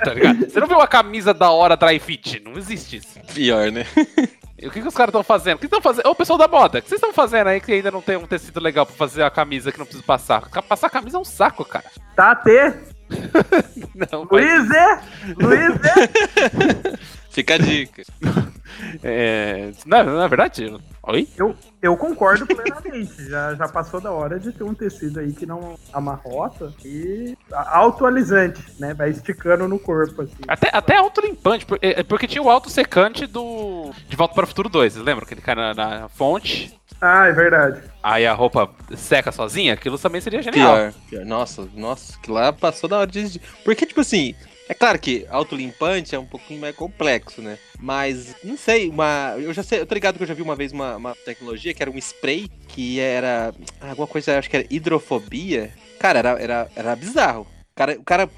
[0.03, 0.49] tá ligado?
[0.49, 2.41] Você não viu uma camisa da hora dry fit?
[2.43, 3.17] Não existe isso.
[3.33, 3.85] Pior, né?
[4.61, 5.55] E o que, que os caras estão fazendo?
[5.55, 6.09] O que estão fazendo?
[6.09, 8.27] Ô, pessoal da moda, o que vocês estão fazendo aí que ainda não tem um
[8.27, 10.49] tecido legal pra fazer a camisa que não precisa passar?
[10.67, 11.85] Passar a camisa é um saco, cara.
[12.17, 12.51] Tá T.
[13.95, 15.01] Não, mas, Luiz é.
[15.39, 16.99] Luiz é.
[17.29, 18.03] Fica a dica.
[19.03, 20.75] é, não, é- não é verdade?
[21.03, 21.27] Oi?
[21.37, 23.27] Eu, eu concordo plenamente.
[23.29, 28.61] Já, já passou da hora de ter um tecido aí que não amarrota e autoalizante,
[28.79, 28.93] né?
[28.93, 30.33] Vai esticando no corpo, assim.
[30.47, 34.47] Até, até autolimpante, por- é- é porque tinha o autossecante do De Volta para o
[34.47, 35.25] Futuro 2, vocês lembram?
[35.25, 37.81] Que ele cai na, na fonte, Ah, é verdade.
[38.03, 40.83] aí a roupa seca sozinha, aquilo também seria genial.
[40.83, 41.25] Pior, pior.
[41.25, 43.39] Nossa, nossa, que lá passou da hora de.
[43.63, 44.35] Porque, tipo assim,
[44.67, 47.59] é claro que autolimpante é um pouquinho mais complexo, né?
[47.77, 49.35] Mas, não sei, uma.
[49.37, 51.73] Eu já sei, eu tô ligado que eu já vi uma vez uma, uma tecnologia
[51.73, 53.53] que era um spray que era.
[53.79, 55.73] Alguma coisa, acho que era hidrofobia.
[55.99, 57.43] Cara, era, era, era bizarro.
[57.71, 58.29] O cara, o cara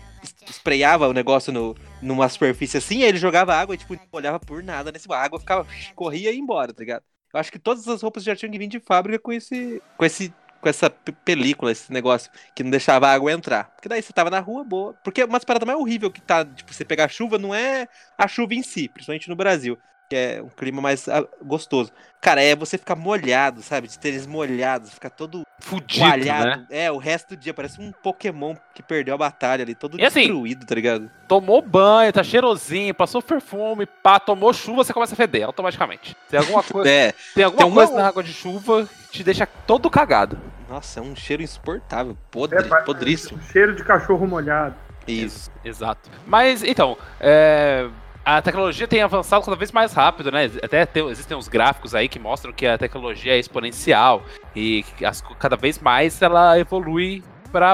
[0.50, 4.40] sprayava o negócio no, numa superfície assim, aí ele jogava água e, tipo, não olhava
[4.40, 5.12] por nada nesse.
[5.12, 5.68] A água ficava.
[5.96, 7.04] corria e ia embora, tá ligado?
[7.34, 9.82] Eu acho que todas as roupas já tinham que vir de fábrica com esse.
[9.98, 10.34] com esse.
[10.62, 13.72] com essa pe- película, esse negócio que não deixava a água entrar.
[13.76, 14.94] Porque daí você tava na rua, boa.
[15.04, 18.54] Porque umas paradas mais horrível que tá, tipo, você pegar chuva, não é a chuva
[18.54, 19.78] em si, principalmente no Brasil.
[20.12, 21.90] Que é um clima mais ah, gostoso.
[22.20, 23.88] Cara, é você ficar molhado, sabe?
[23.88, 26.46] De tênis molhados, ficar todo Fudido, coalhado.
[26.48, 26.68] né?
[26.70, 30.04] É, o resto do dia parece um Pokémon que perdeu a batalha ali, todo E
[30.06, 31.10] assim, destruído, tá ligado?
[31.30, 36.14] Tomou banho, tá cheirosinho, passou perfume, pá, tomou chuva, você começa a feder automaticamente.
[36.30, 39.24] Tem alguma coisa, É, tem alguma tem uma- coisa na água de chuva que te
[39.24, 40.38] deixa todo cagado.
[40.70, 43.42] nossa, é um cheiro insuportável, podre, É, podríssimo.
[43.44, 44.76] Cheiro de cachorro molhado.
[45.08, 45.50] Isso.
[45.64, 46.10] Exato.
[46.28, 47.88] Mas, então, é,
[48.24, 50.50] a tecnologia tem avançado cada vez mais rápido, né?
[50.64, 54.24] Até tem- existem uns gráficos aí que mostram que a tecnologia é exponencial
[54.56, 57.24] e as cada vez mais ela evolui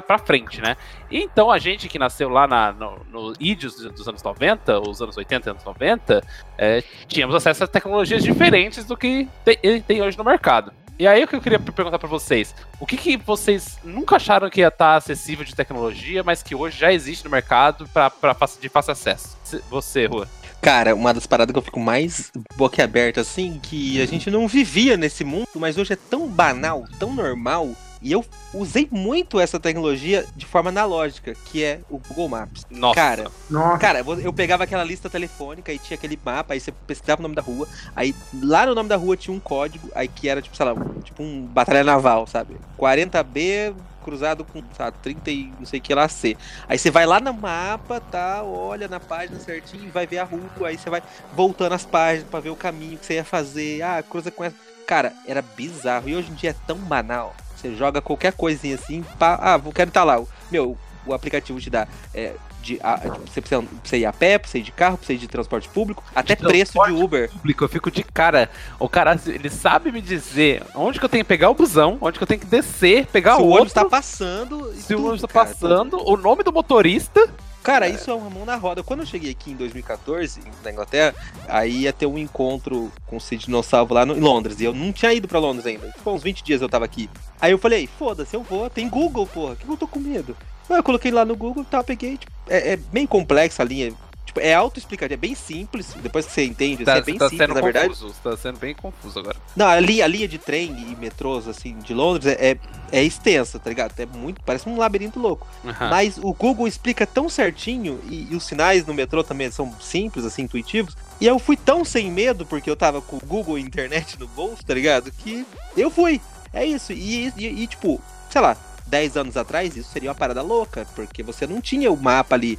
[0.01, 0.75] pra frente, né?
[1.11, 5.15] E então a gente que nasceu lá na, no, no dos anos 90, os anos
[5.15, 6.23] 80 e anos 90,
[6.57, 10.71] é, tínhamos acesso a tecnologias diferentes do que tem, tem hoje no mercado.
[10.99, 14.49] E aí o que eu queria perguntar pra vocês, o que, que vocês nunca acharam
[14.49, 18.67] que ia estar acessível de tecnologia, mas que hoje já existe no mercado fácil- de
[18.67, 19.37] fácil acesso?
[19.69, 20.27] Você, Rua.
[20.59, 24.97] Cara, uma das paradas que eu fico mais boquiaberta, assim, que a gente não vivia
[24.97, 27.69] nesse mundo, mas hoje é tão banal, tão normal,
[28.07, 32.65] e eu usei muito essa tecnologia de forma analógica, que é o Google Maps.
[32.71, 32.95] Nossa.
[32.95, 33.77] Cara, Nossa.
[33.79, 37.35] Cara, eu pegava aquela lista telefônica e tinha aquele mapa, aí você pesquisava o nome
[37.35, 40.55] da rua, aí lá no nome da rua tinha um código, aí que era tipo,
[40.55, 42.55] sei lá, tipo um batalha naval, sabe?
[42.79, 43.73] 40B
[44.07, 46.37] cruzado com, sabe, 30 e não sei o que lá C.
[46.65, 50.23] Aí você vai lá no mapa, tá, olha na página certinho, e vai ver a
[50.23, 51.03] rua, aí você vai
[51.35, 54.55] voltando as páginas pra ver o caminho que você ia fazer, ah, cruza com essa.
[54.87, 56.07] Cara, era bizarro.
[56.07, 57.35] E hoje em dia é tão banal.
[57.53, 60.23] Você joga qualquer coisinha assim, pá, ah, vou quero estar lá.
[60.49, 62.79] Meu, o aplicativo te dá é, de,
[63.25, 66.35] você precisa ir a pé, você ir de carro, você ir de transporte público, até
[66.35, 67.29] De preço de Uber.
[67.31, 68.49] Público, eu fico de cara.
[68.79, 72.17] O cara, ele sabe me dizer onde que eu tenho que pegar o busão, onde
[72.17, 73.61] que eu tenho que descer, pegar se o o outro.
[73.61, 74.73] ônibus tá passando.
[74.73, 77.29] se o tudo, ônibus tá cara, passando, o nome do motorista.
[77.67, 78.81] Cara, isso é uma mão na roda.
[78.81, 81.13] Quando eu cheguei aqui em 2014, na Inglaterra,
[81.49, 84.61] aí ia ter um encontro com o Cid Dinossauro lá no, em Londres.
[84.61, 85.89] E eu não tinha ido pra Londres ainda.
[85.89, 87.09] Tipo, uns 20 dias eu tava aqui.
[87.41, 88.69] Aí eu falei, foda-se, eu vou.
[88.69, 89.57] Tem Google, porra.
[89.57, 90.33] Que eu tô com medo?
[90.69, 92.15] Aí eu coloquei lá no Google e tal, peguei.
[92.15, 93.93] Tipo, é, é bem complexa a linha.
[94.37, 95.93] Tipo, é auto-explicativo, é bem simples.
[96.01, 97.89] Depois que você entende, assim, é bem tá simples, sendo na verdade.
[97.89, 99.35] confuso, tá sendo bem confuso agora.
[99.55, 102.57] Não, a linha, a linha de trem e metrôs, assim, de Londres é, é,
[102.91, 103.93] é extensa, tá ligado?
[103.99, 105.47] É muito, parece um labirinto louco.
[105.65, 105.89] Aham.
[105.89, 110.25] Mas o Google explica tão certinho e, e os sinais no metrô também são simples,
[110.25, 110.95] assim, intuitivos.
[111.19, 114.27] E eu fui tão sem medo porque eu tava com o Google e internet no
[114.27, 115.11] bolso, tá ligado?
[115.11, 115.45] Que
[115.75, 116.21] eu fui.
[116.53, 116.93] É isso.
[116.93, 121.21] E, e, e, tipo, sei lá, 10 anos atrás, isso seria uma parada louca, porque
[121.21, 122.57] você não tinha o mapa ali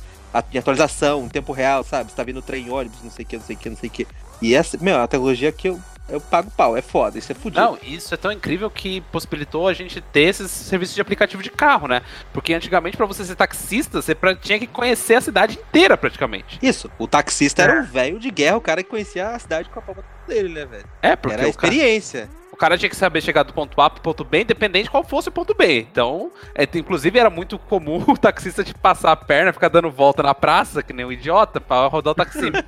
[0.50, 2.10] de atualização, em tempo real, sabe?
[2.10, 3.88] Você tá vendo trem ônibus, não sei o que, não sei o que, não sei
[3.88, 4.06] o que.
[4.40, 7.60] E essa, meu, a tecnologia que eu, eu pago pau, é foda, isso é fudido.
[7.60, 11.50] Não, isso é tão incrível que possibilitou a gente ter esses serviços de aplicativo de
[11.50, 12.02] carro, né?
[12.32, 16.58] Porque antigamente, pra você ser taxista, você pra- tinha que conhecer a cidade inteira, praticamente.
[16.62, 17.80] Isso, o taxista era É.
[17.80, 20.64] um velho de guerra, o cara que conhecia a cidade com a palma dele, né,
[20.64, 20.84] velho?
[21.02, 22.28] É, porque Era a cara, experiência.
[22.32, 25.04] o cara tinha que saber chegar do ponto A pro ponto B, independente de qual
[25.04, 25.86] fosse o ponto B.
[25.90, 30.22] Então, é, inclusive, era muito comum o taxista de passar a perna, ficar dando volta
[30.22, 32.64] na praça, que nem um idiota, pra rodar o taxímetro.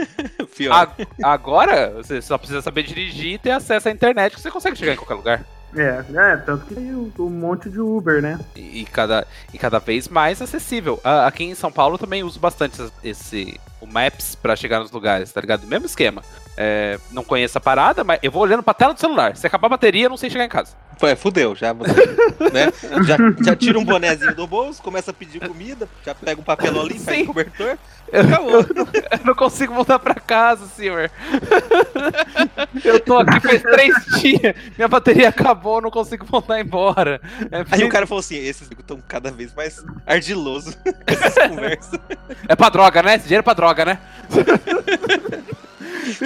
[0.56, 0.72] Pior.
[0.74, 4.76] A- agora, você só precisa saber dirigir e ter acesso à internet, que você consegue
[4.76, 5.44] chegar em qualquer lugar.
[5.76, 8.38] É, é, tanto que tem um, um monte de Uber, né?
[8.54, 10.98] E, e cada, e cada vez mais acessível.
[11.04, 14.90] A- aqui em São Paulo eu também uso bastante esse- o Maps pra chegar nos
[14.90, 15.66] lugares, tá ligado?
[15.66, 16.22] Mesmo esquema.
[16.58, 19.36] É, não conheço a parada, mas eu vou olhando pra tela do celular.
[19.36, 20.72] Se acabar a bateria, eu não sei chegar em casa.
[20.98, 22.72] Pô, é, fudeu, já, né?
[23.04, 26.80] já, já tira um bonezinho do bolso, começa a pedir comida, já pega um papelão
[26.86, 27.76] ali, pega um cobertor,
[28.10, 28.50] Eu, acabou.
[28.52, 31.10] eu não consigo voltar pra casa, senhor.
[32.82, 37.20] eu tô aqui faz três dias, minha bateria acabou, eu não consigo voltar embora.
[37.52, 42.00] É, Aí o cara falou assim, esses estão cada vez mais ardilosos com essas conversas.
[42.48, 43.16] é pra droga, né?
[43.16, 43.98] Esse dinheiro é pra droga, né?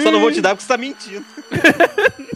[0.03, 1.25] Só não vou te dar porque você tá mentindo.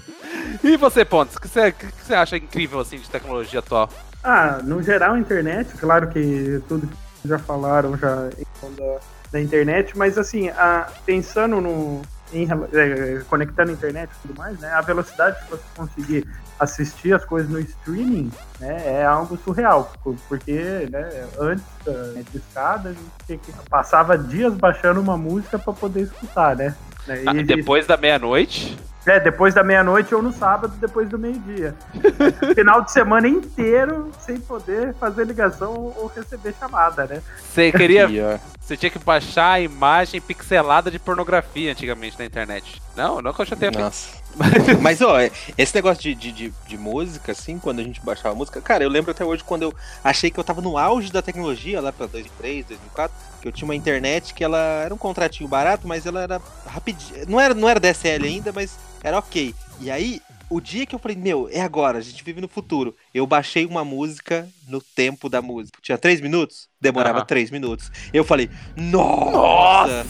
[0.64, 3.88] E você, Pontes, o que você, que você acha incrível assim de tecnologia atual?
[4.24, 9.00] Ah, no geral, a internet, claro que tudo que já falaram já em questão da,
[9.32, 12.02] da internet, mas assim, a- pensando no.
[12.34, 14.70] Em, é, conectando a internet e tudo mais, né?
[14.72, 16.28] A velocidade que você conseguir
[16.60, 19.92] assistir as coisas no streaming né, é algo surreal.
[20.04, 21.94] por- Porque né, antes da
[22.32, 26.76] de escada, a gente tinha que- passava dias baixando uma música para poder escutar, né?
[27.08, 28.78] né, Ah, e- depois da meia-noite.
[29.06, 31.76] é, depois da meia-noite ou no sábado, depois do meio-dia.
[32.56, 37.22] Final de semana inteiro sem poder fazer ligação ou receber chamada, né?
[37.40, 38.40] Você queria.
[38.66, 42.82] Você tinha que baixar a imagem pixelada de pornografia antigamente na internet.
[42.98, 43.72] Não, não que eu já tenha.
[43.72, 44.18] Nossa.
[44.82, 45.18] Mas, ó,
[45.58, 48.90] esse negócio de, de, de, de música, assim, quando a gente baixava música, cara, eu
[48.90, 52.06] lembro até hoje quando eu achei que eu tava no auge da tecnologia, lá pra
[52.08, 56.22] 2003, 2004, que eu tinha uma internet que ela era um contratinho barato, mas ela
[56.22, 57.26] era rapidinho.
[57.28, 59.54] Não era, não era DSL ainda, mas era ok.
[59.80, 62.96] E aí, o dia que eu falei, meu, é agora, a gente vive no futuro.
[63.14, 65.80] Eu baixei uma música no tempo da música.
[65.82, 66.68] Tinha três minutos?
[66.80, 67.26] Demorava Aham.
[67.26, 67.92] três minutos.
[68.14, 70.06] Eu falei, nossa!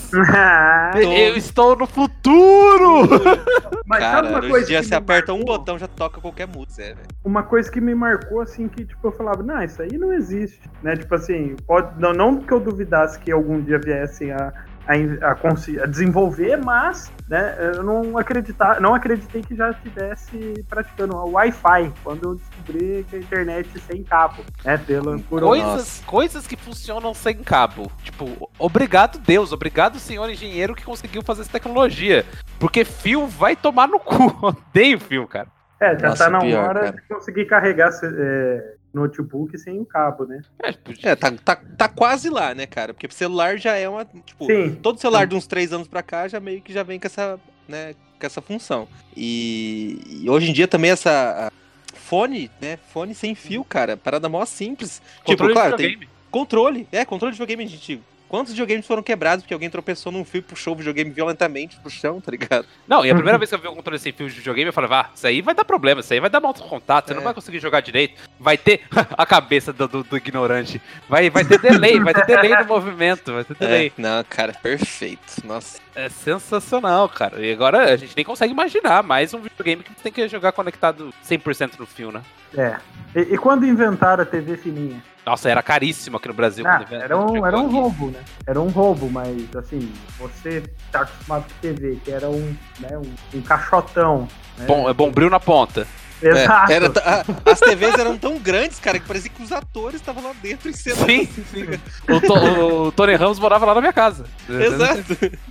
[0.96, 3.08] Eu estou no futuro!
[3.86, 5.58] Mas Cara, sabe uma coisa dia que você aperta um marcou?
[5.58, 7.08] botão já toca qualquer música, é, velho.
[7.24, 10.60] Uma coisa que me marcou, assim, que tipo, eu falava, não, isso aí não existe,
[10.82, 10.96] né?
[10.96, 14.52] Tipo assim, pode, não, não que eu duvidasse que algum dia viessem a,
[14.88, 21.16] a, a, a desenvolver, mas né, eu não, acreditar, não acreditei que já estivesse praticando
[21.16, 24.78] o Wi-Fi quando eu descobri que a internet sem cabo, né?
[24.78, 27.92] Pela, por Coisas, coisas que funcionam sem cabo.
[28.04, 32.26] Tipo, obrigado Deus, obrigado senhor engenheiro que conseguiu fazer essa tecnologia.
[32.60, 34.36] Porque fio vai tomar no cu.
[34.46, 35.48] Odeio fio, cara.
[35.80, 36.92] É, já Nossa, tá na pior, hora cara.
[36.94, 40.42] de conseguir carregar é, notebook sem o cabo, né?
[40.64, 42.94] É, podia- É, tá, tá, tá quase lá, né, cara?
[42.94, 44.06] Porque celular já é uma.
[44.06, 44.76] Tipo, Sim.
[44.82, 47.40] todo celular de uns três anos pra cá já meio que já vem com essa,
[47.68, 48.88] né, com essa função.
[49.16, 51.52] E, e hoje em dia também essa.
[51.94, 52.78] Fone, né?
[52.94, 53.98] Fone sem fio, cara.
[53.98, 55.02] Parada mó simples.
[55.24, 56.12] Controle tipo, de claro, tem videogame.
[56.30, 56.88] controle.
[56.92, 58.04] É, controle de videogame antigo.
[58.36, 61.90] Quantos videogames foram quebrados porque alguém tropeçou num fio e puxou o videogame violentamente pro
[61.90, 62.66] chão, tá ligado?
[62.88, 64.74] Não, e a primeira vez que eu vi um controle sem fio de videogame, eu
[64.74, 67.16] falava, ah, isso aí vai dar problema, isso aí vai dar mau contato, você É.
[67.16, 68.22] não vai conseguir jogar direito.
[68.40, 68.82] Vai ter
[69.18, 70.82] a cabeça do, do- do ignorante.
[71.08, 73.94] Vai, vai ter delay, vai ter delay no movimento, vai ter delay.
[73.98, 75.46] É, não, cara, perfeito.
[75.46, 75.80] Nossa.
[75.96, 77.40] É sensacional, cara.
[77.46, 81.14] E agora a gente nem consegue imaginar mais um videogame que tem que jogar conectado
[81.26, 82.22] 100% no fio, né?
[82.58, 82.76] É.
[83.16, 85.02] E, e quando inventaram a TV fininha?
[85.26, 86.66] Nossa, era caríssimo aqui no Brasil.
[86.68, 87.74] Ah, era, um, era um aqui.
[87.76, 88.20] roubo, né?
[88.46, 93.38] Era um roubo, mas assim, você tá acostumado com TV, que era um, né, um,
[93.38, 94.28] um caixotão.
[94.58, 94.66] Né?
[94.68, 95.88] Bom, é bombril na ponta.
[96.22, 96.72] Exato.
[96.72, 100.24] É, era a- as TVs eram tão grandes, cara, que parecia que os atores estavam
[100.24, 100.96] lá dentro em cena.
[101.06, 101.66] Sim, sim.
[102.10, 104.26] O, To- o Tony Ramos morava lá na minha casa.
[104.48, 105.04] Exato.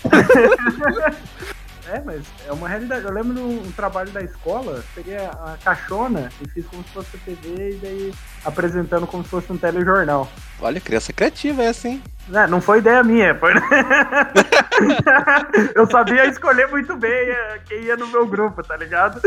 [1.87, 3.05] É, mas é uma realidade.
[3.05, 7.73] Eu lembro num trabalho da escola, peguei a, caixona e fiz como se fosse TV
[7.73, 10.29] e daí apresentando como se fosse um telejornal.
[10.61, 12.03] Olha, criança criativa essa, hein?
[12.29, 13.53] Não, não foi ideia minha, foi.
[15.75, 19.21] eu sabia escolher muito bem eh, quem ia no meu grupo, tá ligado?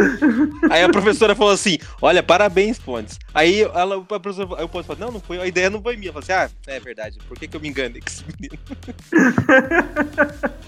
[0.69, 3.19] Aí a professora falou assim: Olha, parabéns, Pontes.
[3.33, 5.95] Aí ela, a professora, aí o Pontes falou: Não, não foi, a ideia não foi
[5.95, 6.10] minha.
[6.10, 8.57] Eu falei assim: Ah, é verdade, por que, que eu me enganei com esse menino?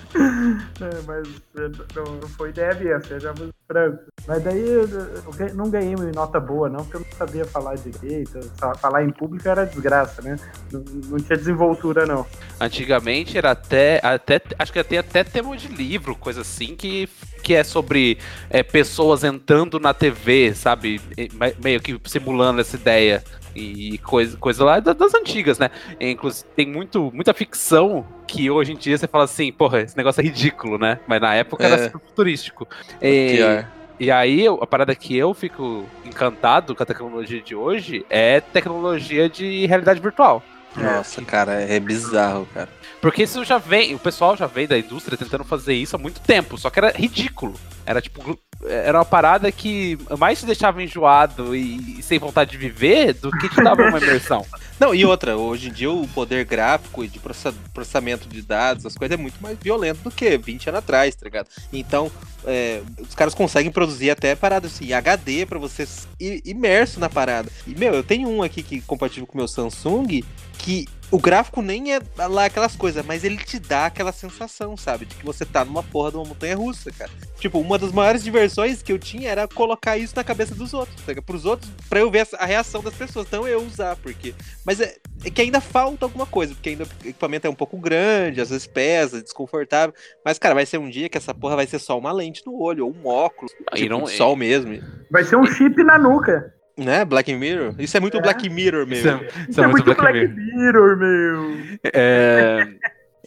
[0.82, 3.34] É, mas eh, não, não foi ideia minha, você já
[3.68, 4.00] branco.
[4.28, 7.76] Mas daí eu eu ganhei- não ganhei nota boa, não, porque eu não sabia falar
[7.76, 8.40] direito.
[8.80, 10.36] Falar em público era desgraça, né?
[10.72, 12.19] Não, não tinha desenvoltura, não.
[12.60, 14.42] Antigamente era até, até.
[14.58, 17.08] Acho que tem até tema de livro, coisa assim, que,
[17.42, 18.18] que é sobre
[18.50, 21.00] é, pessoas entrando na TV, sabe?
[21.18, 23.24] Me- Meio que simulando essa ideia.
[23.56, 25.70] E coisa, coisa lá da- das antigas, né?
[26.00, 30.22] Inclusive, tem muito, muita ficção que hoje em dia você fala assim, porra, esse negócio
[30.22, 31.00] é ridículo, né?
[31.08, 31.86] Mas na época era É.
[31.86, 32.68] super futurístico.
[33.02, 33.64] E-.
[34.02, 39.28] E aí, a parada que eu fico encantado com a tecnologia de hoje é tecnologia
[39.28, 40.42] de realidade virtual.
[40.76, 42.70] Nossa, cara, é bizarro, cara.
[43.02, 46.20] Porque isso já vem, o pessoal já vem da indústria tentando fazer isso há muito
[46.22, 47.54] tempo, só que era ridículo.
[47.86, 52.58] Era tipo, era uma parada que mais te deixava enjoado e, e sem vontade de
[52.58, 54.46] viver do que te dava uma imersão.
[54.80, 58.86] Não, e outra, hoje em dia o poder gráfico e de processa- processamento de dados,
[58.86, 61.48] as coisas é muito mais violento do que 20 anos atrás, tá ligado?
[61.72, 62.10] Então,
[62.46, 65.88] é, os caras conseguem produzir até paradas assim, HD pra você
[66.20, 67.50] ir imerso na parada.
[67.68, 70.24] E, meu, eu tenho um aqui que compatível com o meu Samsung,
[70.58, 75.06] que o gráfico nem é lá aquelas coisas, mas ele te dá aquela sensação, sabe?
[75.06, 77.10] De que você tá numa porra de uma montanha russa, cara.
[77.40, 80.96] Tipo, uma das maiores diversões que eu tinha era colocar isso na cabeça dos outros,
[81.02, 81.24] tá ligado?
[81.26, 84.36] Pros outros, pra eu ver a reação das pessoas, não eu usar, porque.
[84.66, 87.78] Mas é, é que ainda falta alguma coisa, porque ainda o equipamento é um pouco
[87.78, 89.96] grande, às vezes pesa, desconfortável.
[90.24, 92.60] Mas, cara, vai ser um dia que essa porra vai ser só uma lente no
[92.62, 94.80] olho, ou um óculos, E tipo, não- de sol mesmo.
[95.10, 96.54] Vai ser um chip na nuca.
[96.84, 97.06] Né?
[97.06, 97.76] Black Mirror?
[97.78, 98.22] Isso é muito É.
[98.22, 99.24] Black Mirror Isso mesmo.
[99.24, 101.58] é, Isso é muito Black, Mirror, meu.
[101.94, 102.68] É,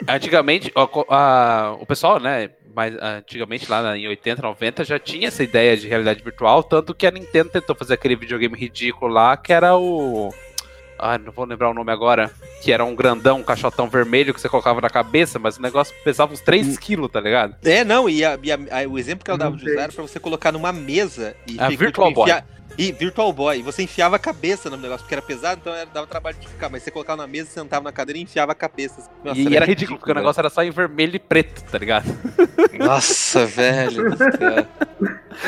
[0.08, 5.28] antigamente, co- a- o pessoal, né, mas antigamente lá na- em 80, 90 já tinha
[5.28, 9.36] essa ideia de realidade virtual, tanto que a Nintendo tentou fazer aquele videogame ridículo lá,
[9.36, 10.30] que era o
[11.04, 12.30] Ah, não vou lembrar o nome agora.
[12.62, 15.92] Que era um grandão, um caixotão vermelho que você colocava na cabeça, mas o negócio
[16.04, 17.56] pesava uns 3 quilos, tá ligado?
[17.64, 19.92] É, não, e, a- e a- a- o exemplo que ela dava de usar era
[19.92, 22.22] pra você colocar numa mesa e A fica, Virtual Boy.
[22.30, 22.46] enfiar-
[22.78, 23.62] E Virtual Boy.
[23.62, 26.68] Você enfiava a cabeça no negócio, porque era pesado, então era, dava trabalho de ficar.
[26.68, 29.10] Mas você colocava na mesa, sentava na cadeira e enfiava a cabeça.
[29.24, 32.06] Nossa, e era ridículo, porque o negócio era só em vermelho e preto, tá ligado?
[32.78, 34.14] Nossa, velho.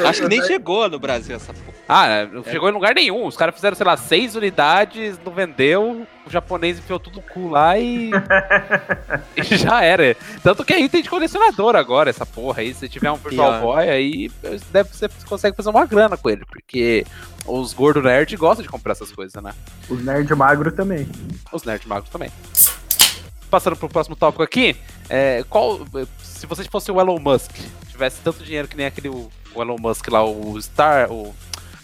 [0.04, 1.74] Acho que nem chegou no Brasil essa porra.
[1.88, 3.26] Ah, não chegou em lugar nenhum.
[3.26, 6.06] Os caras fizeram, sei lá, seis unidades, não vendeu.
[6.26, 8.10] O japonês enfiou tudo no cu lá e.
[9.36, 10.16] e já era.
[10.42, 12.72] Tanto que é item de colecionador agora, essa porra aí.
[12.72, 13.60] Se tiver um Virtual Pior.
[13.60, 14.30] Boy, aí
[14.72, 16.44] deve, você consegue fazer uma grana com ele.
[16.46, 17.04] Porque
[17.46, 19.52] os gordo nerd gostam de comprar essas coisas, né?
[19.88, 21.08] Os nerd magro também.
[21.52, 22.30] Os nerd magos também.
[23.50, 24.76] Passando pro próximo tópico aqui,
[25.08, 25.80] é, qual,
[26.18, 27.52] se você fosse o Elon Musk,
[27.90, 31.34] tivesse tanto dinheiro que nem aquele o, o Elon Musk lá, o Star, o,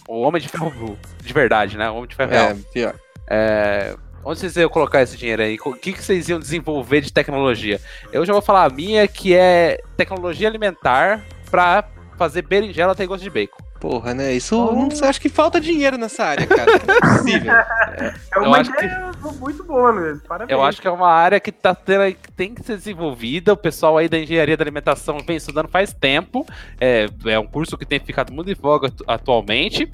[0.09, 1.89] o Homem de Ferro de verdade, né?
[1.91, 2.49] O Homem de Ferro real.
[2.49, 2.95] É, pior.
[3.29, 5.57] É, onde vocês iam colocar esse dinheiro aí?
[5.65, 7.81] O que, que vocês iam desenvolver de tecnologia?
[8.13, 11.85] Eu já vou falar a minha, que é tecnologia alimentar pra
[12.19, 13.70] fazer berinjela ter gosto de bacon.
[13.81, 14.35] Porra, né?
[14.35, 16.71] Isso não sei, acho que falta dinheiro nessa área, cara.
[16.87, 17.53] Não é possível.
[17.53, 20.21] É Eu uma ideia muito boa, Luiz.
[20.23, 20.51] Parabéns.
[20.51, 23.55] Eu acho que é uma área que, tá tendo, que tem que ser desenvolvida.
[23.55, 26.47] O pessoal aí da engenharia da alimentação vem estudando faz tempo.
[26.79, 29.91] É, é um curso que tem ficado muito em voga atu- atualmente.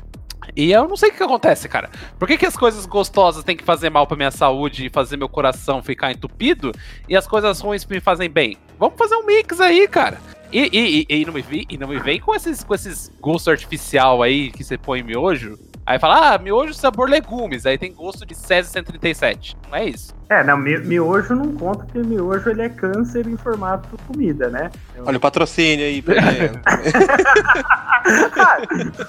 [0.57, 1.89] E eu não sei o que acontece, cara.
[2.19, 5.17] Por que, que as coisas gostosas têm que fazer mal pra minha saúde e fazer
[5.17, 6.73] meu coração ficar entupido?
[7.09, 8.57] E as coisas ruins me fazem bem?
[8.79, 10.19] Vamos fazer um mix aí, cara.
[10.53, 13.11] E, e, e, e não, me vi, e não me vem com esses, com esses
[13.21, 15.59] gosto artificial aí que você põe em miojo.
[15.87, 17.65] Aí fala, ah, miojo sabor legumes.
[17.65, 19.57] Aí tem gosto de César 137.
[19.71, 20.13] Não é isso.
[20.29, 24.69] É, não, mi- miojo não conta, porque miojo ele é câncer em formato comida, né?
[25.05, 26.03] Olha o patrocínio aí.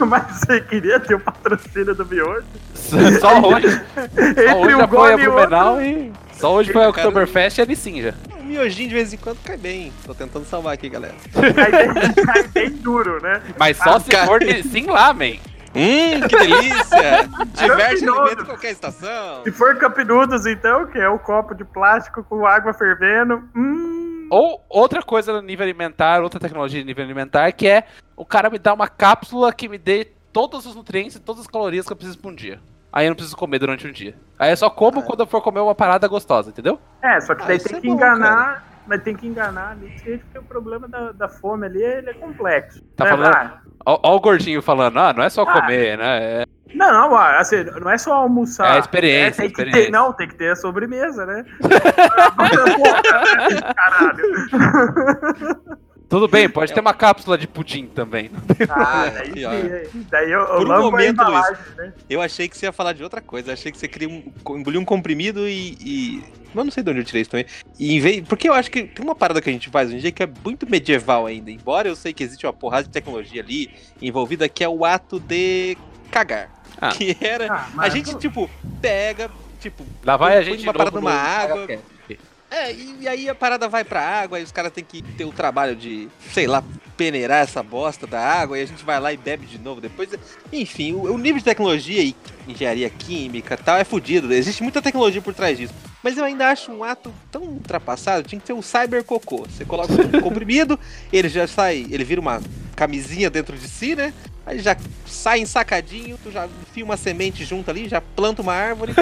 [0.08, 2.46] Mas você queria ter o patrocínio do miojo?
[3.20, 3.70] Só hoje.
[4.48, 6.12] Só hoje já foi a gole e Blumenau e.
[6.34, 8.14] Só hoje foi Cara, Oktoberfest e a Licinja.
[8.40, 9.92] Um miojinho de vez em quando cai bem.
[10.06, 11.16] Tô tentando salvar aqui, galera.
[11.34, 13.42] Cai bem, cai bem duro, né?
[13.58, 14.28] Mas só Ah, se cara.
[14.28, 15.34] for de sim lá, man.
[15.78, 17.30] Hum, que delícia!
[17.54, 19.44] Diverte em qualquer estação.
[19.44, 23.44] Se for Cup Noodles, então, que é o copo de plástico com água fervendo.
[23.56, 24.28] Hum.
[24.32, 27.86] Ou outra coisa no nível alimentar, outra tecnologia no nível alimentar, que é
[28.16, 31.48] o cara me dá uma cápsula que me dê todos os nutrientes e todas as
[31.48, 32.60] calorias que eu preciso pra um dia.
[32.92, 34.16] Aí eu não preciso comer durante um dia.
[34.40, 36.80] Aí eu só como quando eu for comer uma parada gostosa, entendeu?
[37.02, 38.66] É, só que Ah, daí isso tem é que bom, enganar.
[38.88, 39.90] Mas tem que enganar ali,
[40.22, 42.82] porque o problema da, da fome ali ele é complexo.
[42.96, 43.52] Tá Né, falando- vai?
[43.86, 45.62] Ó o gordinho falando, ah, não é só Ah.
[45.62, 46.42] comer, né?
[46.42, 48.68] É- Não, ó, assim, não é só almoçar.
[48.68, 49.86] É a experiência, tem que experiência.
[49.86, 51.46] Ter, não, tem que ter a sobremesa, né?
[53.76, 55.78] Caralho.
[56.10, 58.32] Tudo bem, pode ter uma cápsula de pudim também.
[58.70, 59.54] Ah, É, daí, pior.
[59.92, 61.94] sim, daí eu, eu Por um momento, embalagem, né?
[62.10, 63.50] Eu achei que você ia falar de outra coisa.
[63.50, 64.24] Eu achei que você queria um,
[64.58, 65.78] engolir um comprimido e.
[65.82, 66.24] e...
[66.54, 67.46] Mas não sei de onde eu tirei isso também.
[67.78, 68.28] E em vez...
[68.28, 70.24] Porque eu acho que tem uma parada que a gente faz hoje em dia que
[70.24, 71.52] é muito medieval ainda.
[71.52, 73.70] Embora eu sei que existe uma porrada de tecnologia ali
[74.02, 75.78] envolvida, que é o ato de
[76.10, 76.50] cagar.
[76.80, 76.90] Ah.
[76.90, 77.52] Que era.
[77.52, 78.50] Ah, A gente, tipo,
[78.82, 79.30] pega,
[79.60, 81.68] tipo, Lá vai a gente uma parada numa água.
[82.50, 85.26] É, e, e aí a parada vai pra água, e os caras têm que ter
[85.26, 86.64] o trabalho de, sei lá,
[86.96, 90.10] peneirar essa bosta da água, e a gente vai lá e bebe de novo depois.
[90.52, 92.16] Enfim, o, o nível de tecnologia e
[92.48, 94.34] engenharia química e tal é fodido.
[94.34, 95.74] Existe muita tecnologia por trás disso.
[96.02, 99.46] Mas eu ainda acho um ato tão ultrapassado, tinha que ser um cyber cocô.
[99.46, 100.80] Você coloca um comprimido,
[101.12, 102.42] ele já sai, ele vira uma
[102.76, 104.14] camisinha dentro de si, né?
[104.48, 108.94] Aí já sai ensacadinho, tu já enfia uma semente junto ali, já planta uma árvore.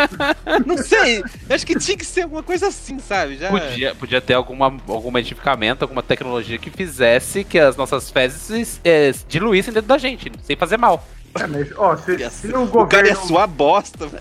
[0.64, 3.36] Não sei, acho que tinha que ser alguma coisa assim, sabe?
[3.36, 3.50] Já...
[3.50, 9.12] Podia, podia ter alguma, algum medicamento, alguma tecnologia que fizesse que as nossas fezes eh,
[9.28, 11.06] diluíssem dentro da gente, sem fazer mal.
[11.48, 13.26] Mas, ó, se, se ser- o O cara governo.
[13.26, 14.08] suar bosta.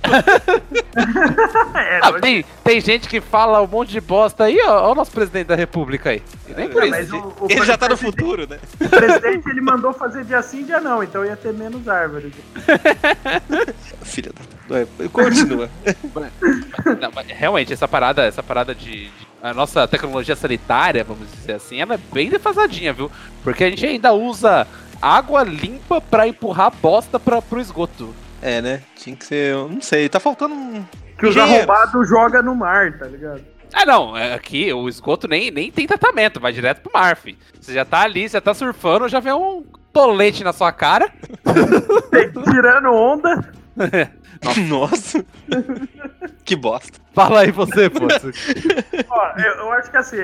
[1.76, 4.84] É, Ah, não- tem, tem gente que fala um monte de bosta aí, ó.
[4.84, 6.22] Olha o nosso presidente da república aí.
[6.47, 6.91] E nem por Não, isso.
[6.97, 8.57] mas o- o Ele já tá no futuro, né?
[8.80, 12.32] O presidente ele mandou fazer dia sim, dia não, então ia ter menos árvores.
[14.03, 14.32] Filha
[14.70, 14.80] da.
[14.80, 15.70] É, Continua.
[16.99, 19.11] Não, mas realmente, essa parada, essa parada de, de-
[19.43, 23.11] A nossa tecnologia sanitária, vamos dizer assim, ela é bem defasadinha, viu?
[23.43, 24.66] Porque a gente ainda usa
[25.01, 28.13] água limpa pra empurrar bosta pra, pro esgoto.
[28.41, 28.81] É, né?
[28.95, 29.51] Tinha que ser.
[29.53, 30.83] eu Não sei, tá faltando um.
[31.17, 33.41] Que os arrombados joga no mar, tá ligado?
[33.73, 37.37] Ah, não, é, aqui o esgoto nem, nem tem tratamento, vai direto pro mar, fi.
[37.59, 41.11] Você já tá ali, você já tá surfando, já vem um tolete na sua cara.
[42.11, 43.51] Tem- Tirando onda.
[44.69, 45.26] Nossa.
[46.45, 46.99] que bosta.
[47.13, 48.05] Fala aí você, pô.
[49.09, 50.17] Ó, eu, eu acho que assim,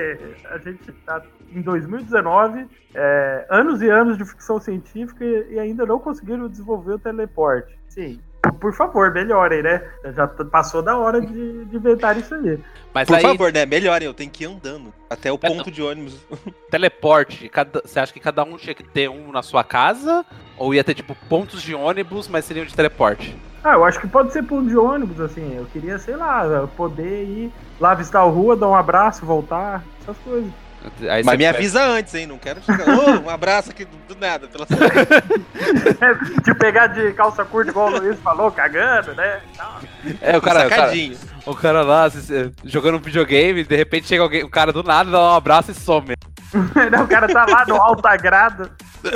[0.50, 1.22] a gente tá
[1.54, 6.94] em 2019, é, anos e anos de ficção científica e, e ainda não conseguiram desenvolver
[6.94, 7.78] o teleporte.
[7.90, 8.20] Sim.
[8.60, 9.84] Por favor, melhorem, né?
[10.16, 12.60] Já passou da hora de, de inventar isso aí.
[12.94, 13.66] Mas Por aí, favor, né?
[13.68, 16.20] Melhorem, eu tenho que ir andando até o É, ponto de ônibus.
[16.70, 20.26] teleporte, cada- você acha que cada um tinha que ter um na sua casa?
[20.62, 23.36] Ou ia ter, tipo, pontos de ônibus, mas seriam de teleporte?
[23.64, 25.56] Ah, eu acho que pode ser ponto de ônibus, assim.
[25.58, 30.16] Eu queria, sei lá, poder ir lá visitar a rua, dar um abraço, voltar, essas
[30.18, 30.52] coisas.
[31.10, 32.28] Aí Mas me pega- avisa antes, hein?
[32.28, 32.88] Não quero chegar.
[32.90, 34.48] Ô, um abraço aqui do, do nada.
[34.48, 34.68] Pela...
[36.44, 39.42] de pegar de calça curta, igual o Luiz falou, cagando, né?
[40.22, 41.18] É, o cara, o cara, Sacadinho.
[41.46, 45.10] O cara lá se- jogando um videogame, de repente chega alguém, o cara do nada
[45.12, 46.14] dá um abraço e some.
[46.54, 48.70] o cara tá lá no alto agrado.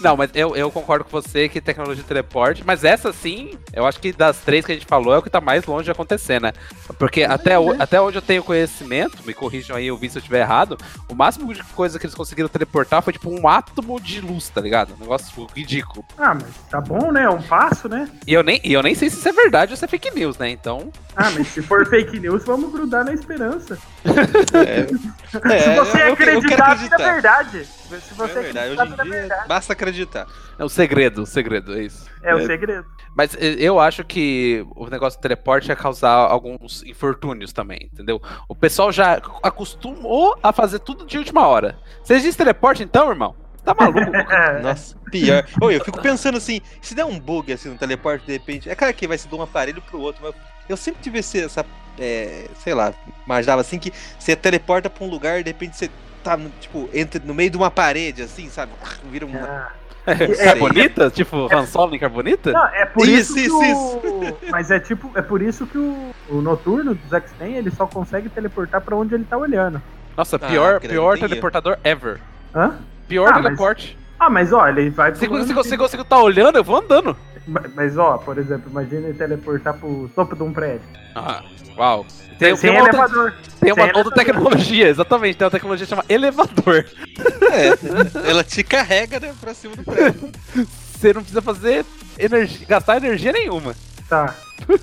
[0.00, 3.86] Não, mas eu, eu concordo com você que tecnologia de teleporte, mas essa sim, eu
[3.86, 5.90] acho que das três que a gente falou é o que tá mais longe de
[5.90, 6.52] acontecer, né?
[6.98, 10.20] Porque até, o- até onde eu tenho conhecimento, me corrijam aí, eu vi se eu
[10.20, 10.76] estiver errado,
[11.08, 14.60] o máximo de coisa que eles conseguiram teleportar foi tipo um átomo de luz, tá
[14.60, 14.94] ligado?
[14.94, 16.04] Um negócio tipo, ridículo.
[16.18, 17.24] Ah, mas tá bom, né?
[17.24, 18.08] É um passo, né?
[18.26, 20.10] E eu, nem, e eu nem sei se isso é verdade ou se é fake
[20.14, 20.48] news, né?
[20.50, 20.90] Então.
[21.14, 23.78] Ah, mas se for fake news, vamos grudar na esperança.
[24.04, 26.96] É, se você eu- acreditar, é acreditar.
[27.12, 27.64] verdade.
[27.64, 29.48] Se É você verdade, acreditar, hoje é em dia verdade.
[29.48, 30.26] basta acreditar.
[30.58, 32.06] É o segredo, o segredo, é isso.
[32.22, 32.46] É o É.
[32.46, 32.86] segredo.
[33.14, 38.20] Mas eu acho que o negócio do teleporte ia causar alguns infortúnios também, entendeu?
[38.48, 41.78] O pessoal já acostumou a fazer tudo de última hora.
[42.02, 43.34] Vocês dizem teleporte então, irmão?
[43.64, 44.14] Tá maluco?
[44.16, 45.44] É, Nossa, pior.
[45.60, 48.74] Ô, eu fico pensando assim, se der um bug assim no teleporte, de repente, é
[48.74, 50.34] claro que vai ser de um aparelho pro outro, mas
[50.68, 51.64] eu sempre tive esse, essa,
[51.98, 52.92] é, sei lá,
[53.26, 55.90] imaginava assim que você teleporta pra um lugar e de repente você
[56.24, 58.72] tá, no, tipo, entre, no meio de uma parede, assim, sabe?
[59.10, 59.36] Vira um...
[59.36, 59.72] Ah.
[60.04, 61.10] Carbonita?
[61.10, 62.50] Tipo, Han Solo em Carbonita?
[62.50, 64.50] Não, é por Isso, isso, que isso, o...
[64.50, 68.28] Mas é tipo, é por isso que o, o noturno dos X-Men, ele só consegue
[68.28, 69.80] teleportar pra onde ele tá olhando.
[70.16, 72.18] Nossa, Ah, pior, que pior teleportador ever.
[72.54, 72.78] Hã?
[73.12, 73.98] Pior Ah, mas- teleporte.
[74.18, 77.14] Ah, mas ó, ele vai Se, se eu tá olhando, eu vou andando.
[77.46, 80.80] Ma- Mas ó, por exemplo, imagina ele teleportar pro topo de um prédio.
[81.14, 81.42] Ah,
[81.76, 82.06] uau.
[82.38, 83.34] Tem, sem tem uma, outra, elevador.
[83.60, 85.36] tem uma outra tecnologia, exatamente.
[85.36, 86.86] Tem uma tecnologia que chama elevador.
[87.52, 90.30] É, ela te carrega, né, pra cima do prédio.
[90.54, 91.84] Você não precisa fazer
[92.18, 93.74] energia, gastar energia nenhuma.
[94.08, 94.34] Tá.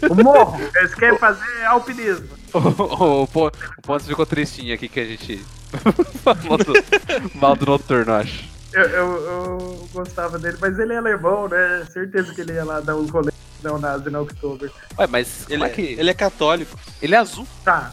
[0.10, 0.60] O morro.
[0.76, 2.28] Eles querem fazer alpinismo.
[2.52, 5.38] O, o, o, Pon- o Pontes ficou tristinho aqui que a gente
[6.24, 6.74] falou do,
[7.36, 8.44] mal do noturno, acho.
[8.74, 11.86] Eu, eu, eu gostava dele, mas ele é alemão, né?
[11.94, 14.72] Certeza que ele ia lá dar uns rolês neonazi na Oktober.
[14.98, 15.82] Ué, mas Ele, como é é, que.
[16.00, 16.76] ele é católico.
[17.00, 17.46] Ele é azul.
[17.64, 17.92] Tá,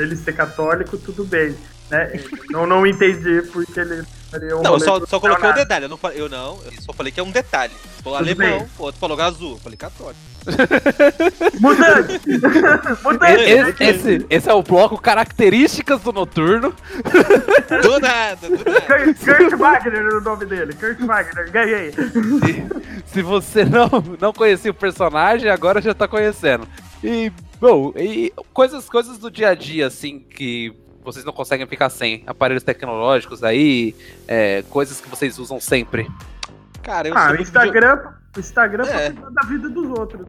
[0.00, 1.56] ele ser católico, tudo bem.
[1.90, 2.12] Né?
[2.50, 5.84] não, não entendi porque ele um Não, eu só, só coloquei o detalhe.
[5.84, 7.72] Eu não, falei, eu não, eu só falei que é um detalhe.
[8.02, 8.68] Falou alemão, bem.
[8.78, 9.52] o outro falou azul.
[9.52, 10.20] Eu falei católico.
[11.60, 12.20] Mutante!
[13.02, 13.42] Mutante!
[13.42, 16.74] Esse, esse, esse é o bloco Características do Noturno.
[17.82, 18.80] Do nada, do nada.
[18.82, 20.72] Kurt, Kurt Wagner é o nome dele.
[20.72, 21.88] Kurt Wagner, ganhei.
[21.88, 23.88] E se você não,
[24.20, 26.66] não conhecia o personagem, agora já tá conhecendo.
[27.02, 30.72] E, bom, e coisas, coisas do dia a dia, assim, que
[31.06, 32.22] vocês não conseguem ficar sem.
[32.26, 33.94] Aparelhos tecnológicos aí,
[34.28, 36.06] é, coisas que vocês usam sempre.
[36.82, 38.00] Cara, eu Ah, sou o Instagram,
[38.36, 39.10] o Instagram É.
[39.10, 40.26] pra cuidar da vida dos outros.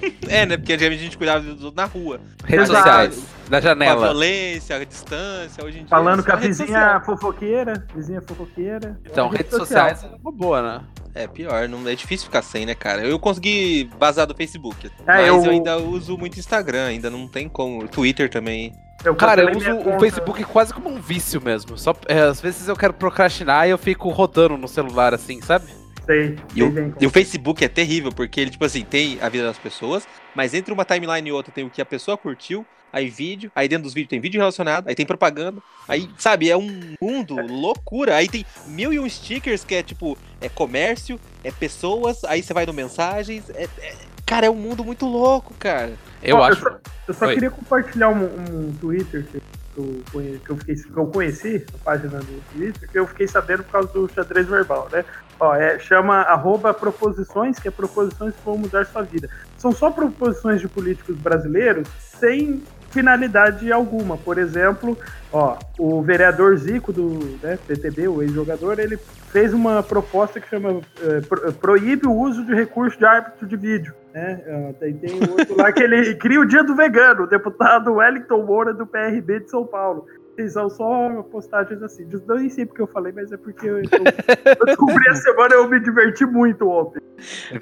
[0.00, 0.56] video- É, né?
[0.56, 2.20] Porque antigamente a gente cuidava dos outros na rua.
[2.44, 2.78] Redes Exato.
[3.12, 4.00] sociais, na Com a janela.
[4.06, 5.88] violência, a distância, hoje em dia.
[5.88, 7.04] Falando é com a vizinha social.
[7.04, 7.86] fofoqueira.
[7.94, 8.98] Vizinha fofoqueira.
[9.04, 9.88] Então, É, rede redes social.
[9.90, 10.80] sociais é uma boa, né?
[11.14, 13.02] É pior, não é difícil ficar sem, né, cara?
[13.02, 14.86] Eu consegui vazar do Facebook.
[14.86, 15.50] É, mas eu- eu...
[15.50, 17.86] ainda uso muito Instagram, ainda não tem como.
[17.88, 18.72] Twitter também.
[19.04, 20.00] Eu Cara, eu uso o.
[20.00, 21.78] Facebook quase como um vício mesmo.
[21.78, 25.66] Só, é, às vezes eu quero procrastinar e eu fico rodando no celular assim, sabe?
[26.04, 29.44] Sei, E o, e o Facebook é terrível, porque ele, tipo assim, tem a vida
[29.44, 33.10] das pessoas, mas entre uma timeline e outra tem o que a pessoa curtiu, aí
[33.10, 36.94] vídeo, aí dentro dos vídeos tem vídeo relacionado, aí tem propaganda, aí, sabe, é um
[37.00, 38.16] mundo, loucura.
[38.16, 42.54] Aí tem mil e um stickers que é tipo, é comércio, é pessoas, aí você
[42.54, 43.94] vai no mensagens, é- é-
[44.28, 45.92] cara, é um mundo muito louco, cara.
[46.22, 46.60] Eu Ó, acho.
[46.60, 46.70] só,
[47.08, 49.40] eu só queria compartilhar um, um Twitter que
[49.76, 53.26] eu, conhe- que, eu fiquei, que eu conheci, a página do Twitter, que eu fiquei
[53.28, 55.04] sabendo por causa do xadrez verbal, né?
[55.40, 59.30] Ó, é, chama arroba proposições, que é proposições que vão mudar sua vida.
[59.56, 62.60] São só proposições de políticos brasileiros sem
[62.90, 64.16] finalidade alguma.
[64.16, 64.98] Por exemplo,
[65.32, 68.96] ó, o vereador Zico do né, PTB, o ex-jogador, ele
[69.30, 70.80] fez uma proposta que chama
[71.28, 73.94] pro- proíbe o uso de recurso de árbitro de vídeo.
[74.18, 74.42] Né?
[74.48, 78.44] Ah, Tem, tem outro lá que ele cria o dia do vegano, o deputado Wellington
[78.44, 80.06] Moura do PRB de São Paulo.
[80.36, 82.08] E São só postagens assim.
[82.10, 85.68] Eu nem sei porque eu falei, mas é porque eu, eu, descobri a semana eu
[85.68, 87.00] me diverti muito ontem.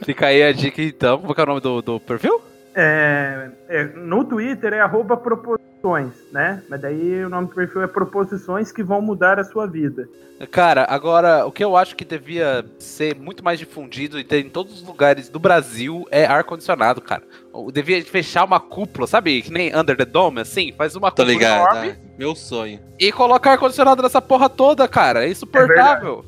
[0.03, 1.21] Fica aí a dica então.
[1.21, 2.41] Qual é o nome do, do perfil?
[2.79, 6.63] É, é, no Twitter é arroba proposições, né?
[6.69, 10.07] Mas daí o nome do perfil é proposições que vão mudar a sua vida.
[10.51, 14.51] Cara, agora, o que eu acho que devia ser muito mais difundido e ter em
[14.51, 17.23] todos os lugares do Brasil é ar-condicionado, cara.
[17.73, 19.41] Devia fechar uma cúpula, sabe?
[19.41, 20.75] Que nem Under the Dome, assim.
[20.77, 21.99] Faz uma Tô cúpula ligado, enorme tá?
[22.19, 22.79] meu sonho.
[23.01, 25.25] e coloca ar-condicionado nessa porra toda, cara.
[25.25, 26.23] É insuportável.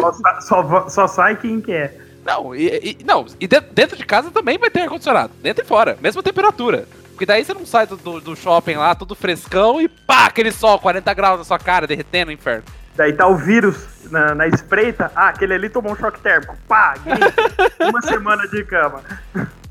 [0.00, 2.00] Só, sa- só va- só sai quem quer.
[2.24, 2.66] Não, e,
[3.00, 5.32] e- não, e de- dentro de casa também vai ter ar-condicionado.
[5.42, 6.86] Dentro e fora, mesma temperatura.
[7.10, 10.50] Porque daí você não sai do, do- do shopping lá, tudo frescão e pá, aquele
[10.50, 12.64] sol, 40 graus na sua cara, derretendo o inferno.
[12.96, 13.76] Daí tá o vírus
[14.10, 15.10] na, na espreita.
[15.14, 16.56] Ah, aquele ali tomou um choque térmico.
[16.68, 16.94] Pá,
[17.88, 19.02] uma semana de cama.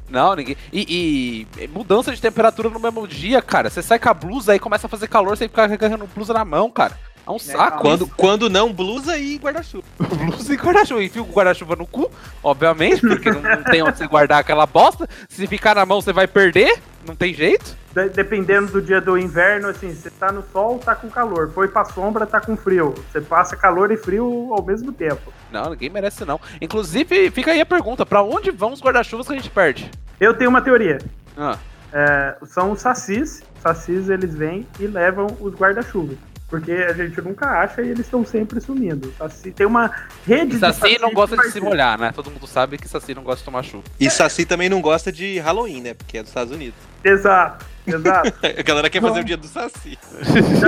[0.09, 0.55] Não, ninguém.
[0.71, 3.69] E, e mudança de temperatura no mesmo dia, cara.
[3.69, 6.45] Você sai com a blusa aí começa a fazer calor, você fica carregando blusa na
[6.45, 6.97] mão, cara.
[7.25, 7.79] É um saco.
[7.81, 9.83] Quando, quando não, blusa e guarda-chuva.
[9.97, 11.03] Blusa e guarda-chuva.
[11.03, 12.11] Enfia o guarda-chuva no cu,
[12.43, 15.07] obviamente, porque não, não tem onde você guardar aquela bosta.
[15.29, 16.77] Se ficar na mão, você vai perder.
[17.07, 17.75] Não tem jeito.
[17.93, 21.51] De- dependendo do dia do inverno, assim, você tá no sol, tá com calor.
[21.53, 22.93] Foi pra sombra, tá com frio.
[23.11, 25.31] Você passa calor e frio ao mesmo tempo.
[25.51, 26.39] Não, ninguém merece, não.
[26.61, 29.89] Inclusive, fica aí a pergunta: pra onde vão os guarda-chuvas que a gente perde?
[30.19, 30.97] Eu tenho uma teoria.
[31.37, 31.57] Ah,
[31.93, 33.43] É, são os sacis.
[33.61, 36.17] Sacis, eles vêm e levam os guarda-chuvas.
[36.53, 39.11] Porque a gente nunca acha e eles estão sempre sumindo.
[39.17, 39.89] Saci tem uma
[40.23, 42.11] rede e Saci saci não gosta de se molhar, né?
[42.13, 43.83] Todo mundo sabe que Saci não gosta de tomar chuva.
[43.99, 45.95] E Saci também não gosta de Halloween, né?
[45.95, 46.77] Porque é dos Estados Unidos.
[47.03, 48.31] Exato, exato.
[48.45, 49.97] A galera quer fazer o dia do Saci.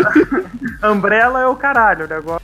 [0.83, 2.41] Umbrella é o caralho, o negócio.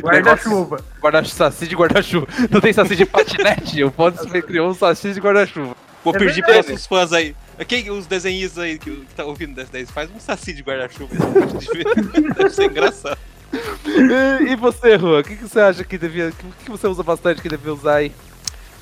[0.00, 0.80] Guarda-chuva.
[1.00, 2.26] Guarda saci de guarda-chuva.
[2.50, 3.84] Não tem saci de patinete?
[3.84, 5.76] O Pontes criou um saci de guarda-chuva.
[6.02, 6.72] Vou É pedir para verdade.
[6.72, 7.36] nossos fãs aí.
[7.68, 11.14] Quem, os desenhistas aí que, que tá ouvindo dessa 10 faz um saci de guarda-chuva.
[12.36, 13.18] Deve ser engraçado.
[13.86, 15.20] E, e você, Rua?
[15.20, 16.28] O que, que você acha que devia.
[16.28, 18.12] O que, que você usa bastante que devia usar aí?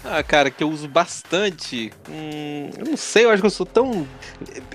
[0.04, 1.92] Ah, cara, que eu uso bastante.
[2.08, 4.06] Hum, eu não sei, eu acho que eu sou tão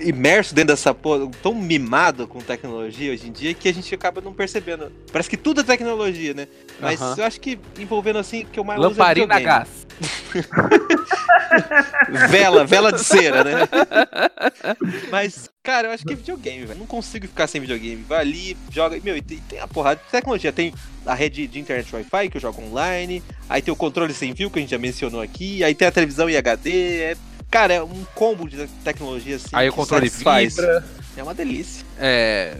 [0.00, 4.20] imerso dentro dessa porra, tão mimado com tecnologia hoje em dia que a gente acaba
[4.20, 4.90] não percebendo.
[5.12, 6.48] Parece que tudo é tecnologia, né?
[6.80, 9.86] Mas eu acho que envolvendo assim, que eu mais Lamparina uso é gás.
[12.30, 13.52] Vela, vela de cera, né?
[15.10, 16.78] Mas, cara, eu acho que é videogame, velho.
[16.78, 18.04] Não consigo ficar sem videogame.
[18.06, 18.98] Vai ali, joga.
[19.02, 20.52] Meu, e tem a porrada de tecnologia.
[20.52, 20.72] Tem
[21.06, 23.22] a rede de internet Wi-Fi que eu jogo online.
[23.48, 25.64] Aí tem o controle sem fio que a gente já mencionou aqui.
[25.64, 27.00] Aí tem a televisão em HD.
[27.00, 27.16] É,
[27.50, 29.48] cara, é um combo de tecnologia assim.
[29.52, 30.56] Aí o controle satisfaz.
[30.56, 30.84] vibra.
[31.16, 31.84] É uma delícia.
[31.98, 32.56] É.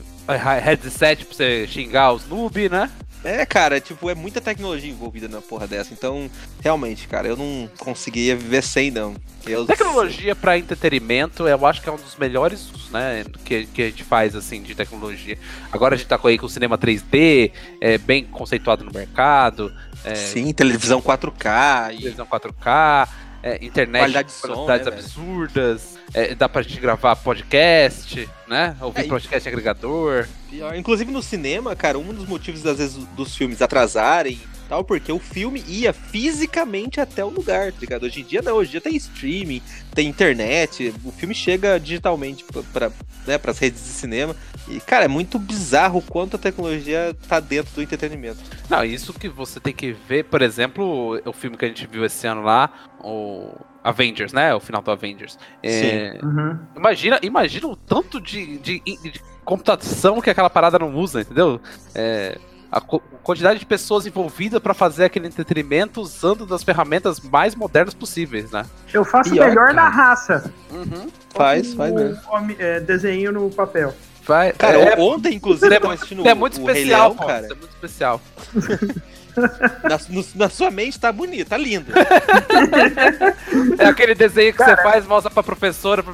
[0.62, 2.90] Headset pra você xingar os noob, né?
[3.24, 5.92] É, cara, tipo, é muita tecnologia envolvida na porra dessa.
[5.92, 6.30] Então,
[6.62, 9.14] realmente, cara, eu não conseguiria viver sem, não.
[9.46, 13.24] Eu- Tecnologia pra entretenimento, eu acho que é um dos melhores né?
[13.44, 15.38] Que, que a gente faz, assim, de tecnologia.
[15.70, 19.72] Agora a gente tá com aí com o cinema 3D, é bem conceituado no mercado,
[20.04, 21.94] é, Sim, televisão 4K.
[21.94, 21.98] E...
[21.98, 23.08] televisão 4K.
[23.42, 28.76] é, internet Qualidade de som, qualidades né, absurdas, é, dá pra gente gravar podcast, né?
[28.80, 30.26] Ouvir É, e- podcast agregador.
[30.50, 30.74] Pior.
[30.74, 35.10] Inclusive no cinema, cara, um dos motivos às vezes dos filmes atrasarem e tal, porque
[35.10, 38.04] o filme ia fisicamente até o lugar, tá ligado?
[38.04, 39.62] Hoje em dia não, hoje em dia tem streaming,
[39.94, 42.90] tem internet, o filme chega digitalmente pra,
[43.26, 44.36] né, pras redes de cinema.
[44.68, 48.38] E, cara, é muito bizarro o quanto a tecnologia tá dentro do entretenimento.
[48.68, 52.04] Não, isso que você tem que ver, por exemplo, o filme que a gente viu
[52.04, 52.70] esse ano lá,
[53.02, 53.50] o
[53.82, 54.54] Avengers, né?
[54.54, 55.38] O final do Avengers.
[55.62, 56.58] É, Uhum.
[56.76, 61.58] Imagina, imagina o tanto de, de, de computação que aquela parada não usa, entendeu?
[61.94, 62.36] É,
[62.70, 67.94] a co- quantidade de pessoas envolvidas pra fazer aquele entretenimento usando das ferramentas mais modernas
[67.94, 68.64] possíveis, né?
[68.92, 69.88] Eu faço Pior, melhor na cara.
[69.90, 70.52] raça.
[71.34, 72.20] Faz, O- faz mesmo.
[72.58, 73.94] é, desenho no papel.
[74.26, 77.46] Vai, Cara, é, ontem, inclusive, é assistindo é muito o Rei especial, Leão, cara.
[77.46, 78.20] É muito especial.
[79.38, 81.92] Na, no- na sua mente tá bonito, tá lindo.
[83.78, 86.04] É aquele desenho que você faz, mostra pra professora.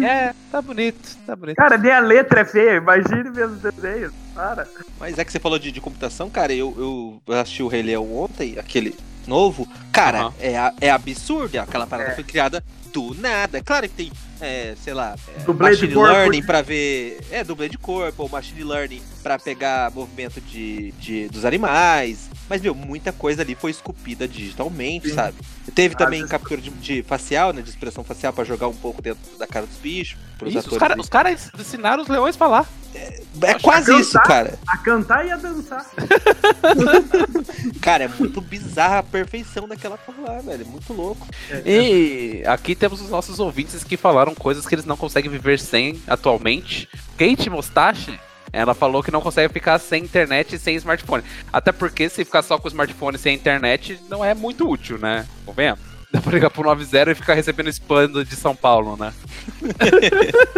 [0.00, 1.56] É, tá bonito, tá bonito.
[1.56, 4.12] Cara, nem a letra é feia, imagine mesmo os desenhos.
[4.34, 4.66] Para.
[4.98, 8.16] Mas é que você falou de, de computação, cara, eu, eu assisti o Rei Leão
[8.16, 8.94] ontem, aquele
[9.26, 9.66] novo.
[9.92, 10.34] Cara, Aham.
[10.40, 11.56] é, é absurdo.
[11.58, 12.62] Aquela parada foi criada
[12.92, 13.62] do nada.
[13.62, 16.12] Claro que tem, é, sei lá, é, Dublê de machine corpo.
[16.12, 17.20] learning pra ver.
[17.30, 22.28] É, dublê de corpo, ou machine learning pra pegar movimento de, de, dos animais.
[22.48, 25.14] Mas, meu, muita coisa ali foi esculpida digitalmente, Sim.
[25.14, 25.36] sabe?
[25.74, 27.62] Teve Ah, também captura de, de facial, né?
[27.62, 30.18] De expressão facial pra jogar um pouco dentro da cara dos bichos.
[30.38, 31.00] Pros Isso, os ali.
[31.00, 32.66] os caras ensinaram os leões a falar.
[32.94, 34.00] É quase cantar.
[34.00, 34.58] isso, cara.
[34.68, 35.84] A cantar e a dançar.
[37.80, 40.62] Cara, é muito bizarra a perfeição daquela porra lá, velho.
[40.62, 41.26] É muito louco.
[41.64, 46.00] E aqui temos os nossos ouvintes que falaram coisas que eles não conseguem viver sem
[46.06, 46.88] atualmente.
[47.18, 48.18] Kate Mustache,
[48.54, 51.22] ela falou que não consegue ficar sem internet e sem smartphone.
[51.52, 54.98] Até porque se ficar só com o smartphone e sem internet não é muito útil,
[54.98, 55.26] né?
[55.44, 55.82] Convenhamos?
[56.12, 59.12] Dá pra ligar pro 90 e ficar recebendo spam de São Paulo, né?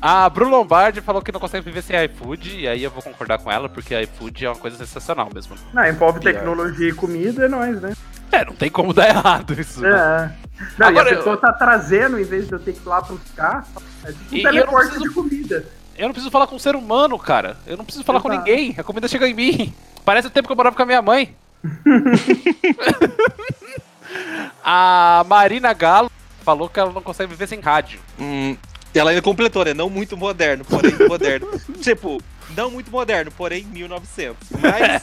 [0.00, 3.38] A Bru Lombardi falou que não consegue viver sem iFood, e aí eu vou concordar
[3.38, 5.54] com ela, porque iFood é uma coisa sensacional mesmo.
[5.72, 6.32] Não, envolve Pior.
[6.34, 7.92] tecnologia e comida, é nóis, né?
[8.32, 9.80] É, não tem como dar errado isso.
[9.80, 9.90] né?
[9.90, 10.62] É.
[10.76, 13.00] Não, Agora, e a pessoa tá trazendo em vez de eu ter que ir lá
[13.00, 13.64] buscar.
[14.04, 15.66] É tipo um eu teleporte preciso- de comida.
[16.02, 17.56] Eu não preciso falar com um ser humano, cara.
[17.64, 18.44] Eu não preciso falar com Exato.
[18.44, 18.74] ninguém.
[18.76, 19.72] A comida chega em mim.
[20.04, 21.32] Parece o tempo que eu morava com a minha mãe.
[24.64, 26.10] a Marina Galo
[26.42, 28.00] falou que ela não consegue viver sem rádio.
[28.18, 28.56] Hum,
[28.92, 29.72] ela ainda completou, né?
[29.72, 31.46] Não muito moderno, porém moderno.
[31.80, 32.20] tipo,
[32.56, 34.48] não muito moderno, porém 1900.
[34.58, 35.02] Mas.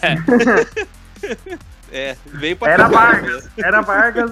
[1.92, 3.50] É, veio pra Era Vargas.
[3.58, 4.32] Era Vargas.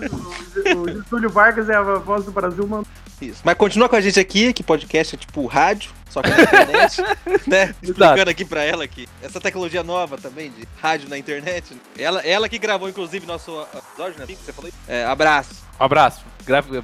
[0.75, 2.85] O, Júlio Vargas é a voz do Brasil, mano.
[3.21, 3.41] Isso.
[3.43, 7.01] Mas continua com a gente aqui, que podcast é tipo rádio, só que na internet,
[7.47, 7.73] né?
[7.81, 11.75] Explicando aqui pra ela que essa tecnologia nova também de rádio na internet.
[11.97, 14.25] Ela, ela que gravou, inclusive, nosso episódio, né?
[14.27, 14.71] Que você falou.
[14.87, 15.65] É, abraço.
[15.79, 16.23] Um abraço.
[16.45, 16.81] Grave-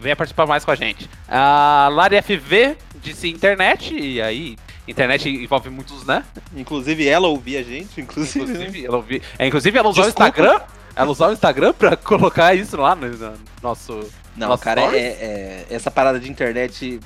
[0.00, 1.08] Venha participar mais com a gente.
[1.28, 4.56] A Lari FV disse internet, e aí.
[4.88, 6.24] Internet envolve muitos, né?
[6.56, 8.44] Inclusive, ela ouvia a gente, inclusive.
[8.46, 8.52] né?
[8.54, 10.60] Inclusive, ela, ouvi- é, inclusive, ela usou o Instagram.
[10.96, 14.00] Ela usou o Instagram pra colocar isso lá no, no nosso.
[14.36, 16.98] Não, Nossa, cara, é, é- essa parada de internet.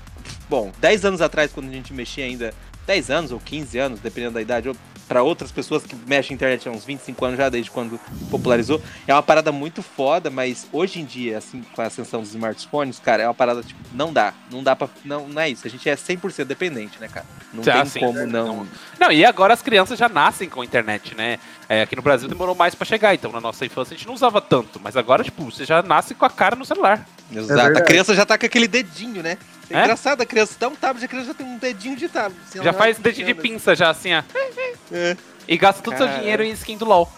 [0.49, 2.55] Bom, 10 anos atrás, quando a gente mexia ainda.
[2.87, 4.77] 10 anos ou 15 anos, dependendo da idade, ou
[5.13, 8.01] pra outras pessoas que mexem em internet há uns 25 anos já, desde quando
[8.31, 12.31] popularizou, é uma parada muito foda, mas hoje em dia, assim, com a ascensão dos
[12.31, 14.33] smartphones, cara, é uma parada, tipo, não dá.
[14.51, 14.89] Não dá pra.
[15.05, 15.67] Não, não é isso.
[15.67, 17.27] A gente é 100% dependente, né, cara?
[17.53, 18.01] Não Ah, tem sim.
[18.01, 18.67] como não.
[18.99, 21.39] Não, e agora as crianças já nascem com internet, né?
[21.69, 24.15] É, aqui no Brasil demorou mais pra chegar, então na nossa infância a gente não
[24.15, 24.81] usava tanto.
[24.83, 27.07] Mas agora, tipo, você já nasce com a cara no celular.
[27.41, 27.53] Exato.
[27.61, 27.87] a verdade.
[27.87, 29.39] criança já tá com aquele dedinho, né?
[29.71, 29.81] É, É?
[29.85, 32.41] engraçado, a criança dá um tablet, a criança já tem um dedinho de tablet.
[32.49, 34.23] assim, já faz dedinho de pinça, já assim, ó.
[34.93, 35.17] É.
[35.49, 37.11] E gasta todo o seu dinheiro em skin do LOL.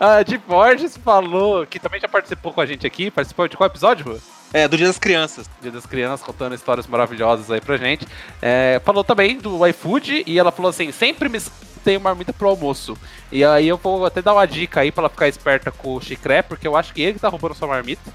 [0.00, 3.10] A de Borges falou que também já participou com a gente aqui.
[3.10, 4.04] Participou de qual episódio?
[4.06, 4.18] Rua?
[4.52, 5.48] É, do Dia das Crianças.
[5.60, 8.06] Dia das Crianças, contando histórias maravilhosas aí pra gente.
[8.40, 11.38] É, falou também do iFood e ela falou assim: sempre me
[11.86, 12.98] tem marmita pro almoço.
[13.30, 16.00] E aí eu vou até dar uma dica aí pra ela ficar esperta com o
[16.00, 18.10] Chicré, porque eu acho que ele que tá roubando sua marmita.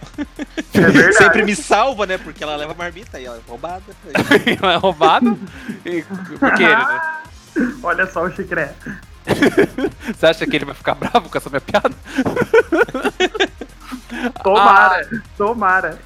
[0.73, 1.15] É verdade.
[1.15, 2.17] Sempre me salva, né?
[2.17, 3.81] Porque ela leva marmita e ela é roubada.
[4.13, 5.39] é roubado.
[5.85, 6.03] E,
[6.37, 7.01] porque ele, né?
[7.81, 8.73] Olha só o chicré.
[10.13, 11.95] Você acha que ele vai ficar bravo com essa minha piada?
[14.43, 15.09] Tomara.
[15.37, 15.99] Tomara.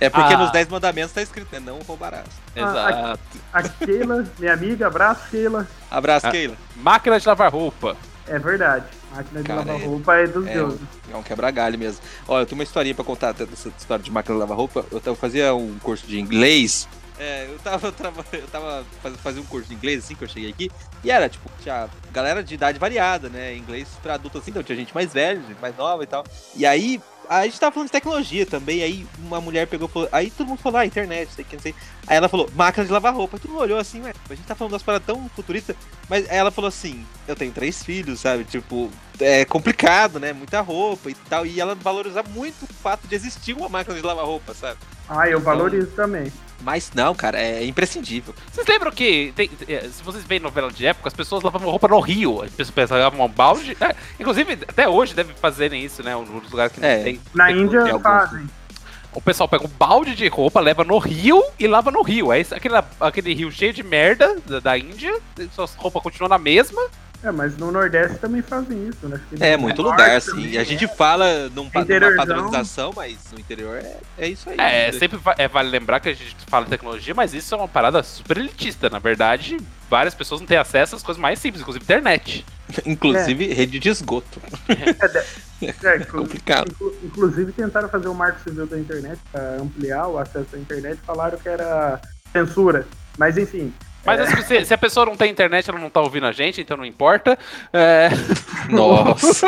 [0.00, 0.38] É porque Ah.
[0.38, 1.60] nos 10 mandamentos tá escrito, né?
[1.64, 2.26] Não roubarás.
[2.54, 3.20] Exato.
[3.52, 5.66] A Keila, minha amiga, abraço, Keila.
[5.90, 6.30] Abraço, Ah.
[6.30, 6.56] Keila.
[6.76, 7.96] Máquina de lavar roupa.
[8.28, 8.84] É verdade.
[9.14, 10.80] Máquina de Cara, lavar é- roupa é dos É um, deuses.
[11.12, 12.00] é um quebra-galho mesmo.
[12.28, 14.84] Olha, eu tenho uma historinha pra contar até dessa história de máquina de lavar roupa.
[14.90, 16.86] Eu, eu fazia um curso de inglês
[17.18, 20.22] É, eu tava, eu tava, eu tava fazendo fazendo um curso de inglês assim que
[20.22, 20.70] eu cheguei aqui,
[21.02, 23.56] e era, tipo, tinha galera de idade variada, né?
[23.56, 26.22] Inglês pra adulto assim, então tinha gente mais velha, gente mais nova e tal.
[26.54, 30.08] E aí, a gente tava falando de tecnologia também, aí uma mulher pegou e falou,
[30.12, 31.74] aí todo mundo falou, ah, internet, sei que, não sei.
[32.06, 33.36] Aí ela falou, máquina de lavar roupa.
[33.36, 35.76] Aí todo mundo olhou assim, ué, a gente tá falando das paradas tão futuristas,
[36.08, 38.44] mas aí ela falou assim, eu tenho três filhos, sabe?
[38.44, 40.32] Tipo, é complicado, né?
[40.32, 41.46] Muita roupa e tal.
[41.46, 44.78] E ela valoriza muito o fato de existir uma máquina de lavar roupa, sabe?
[45.08, 46.32] Ah, eu valorizo também.
[46.62, 48.34] Mas não, cara, é imprescindível.
[48.52, 51.86] Vocês lembram que, tem- é, se vocês veem novela de época, as pessoas lavavam roupa
[51.86, 52.42] no rio.
[52.42, 53.76] As pessoas pegavam um balde.
[53.80, 56.14] é, inclusive, até hoje devem fazerem isso, né?
[56.16, 57.02] Nos lugares que não É.
[57.02, 57.20] tem.
[57.34, 58.46] Na tem- Índia tem alguns- fazem.
[59.16, 62.30] O pessoal pega um balde de roupa, leva no rio e lava no rio.
[62.30, 65.18] É isso, aquele, aquele rio cheio de merda da, da Índia.
[65.52, 66.82] Suas roupas continuam na mesma.
[67.22, 69.18] É, mas no Nordeste também fazem isso, né?
[69.40, 70.48] É, muito lugar, assim.
[70.48, 70.66] E a né?
[70.66, 74.56] gente fala num, numa padronização, mas no interior é, é isso aí.
[74.58, 74.98] É, né?
[74.98, 77.66] sempre va- é, vale lembrar que a gente fala em tecnologia, mas isso é uma
[77.66, 78.90] parada super elitista.
[78.90, 79.56] Na verdade,
[79.88, 82.44] várias pessoas não têm acesso às coisas mais simples, inclusive internet.
[82.86, 84.40] Inclusive rede de esgoto.
[85.62, 86.70] É, inclu- Complicado.
[86.70, 91.00] inclu- Inclusive tentaram fazer o marco civil da internet para ampliar o acesso à internet,
[91.06, 91.98] falaram que era
[92.30, 92.86] censura.
[93.16, 93.72] Mas enfim,
[94.04, 96.60] Mas assim, se, se a pessoa não tem internet, ela não tá ouvindo a gente,
[96.60, 97.38] então não importa.
[97.72, 98.10] É,
[98.68, 99.46] Nossa.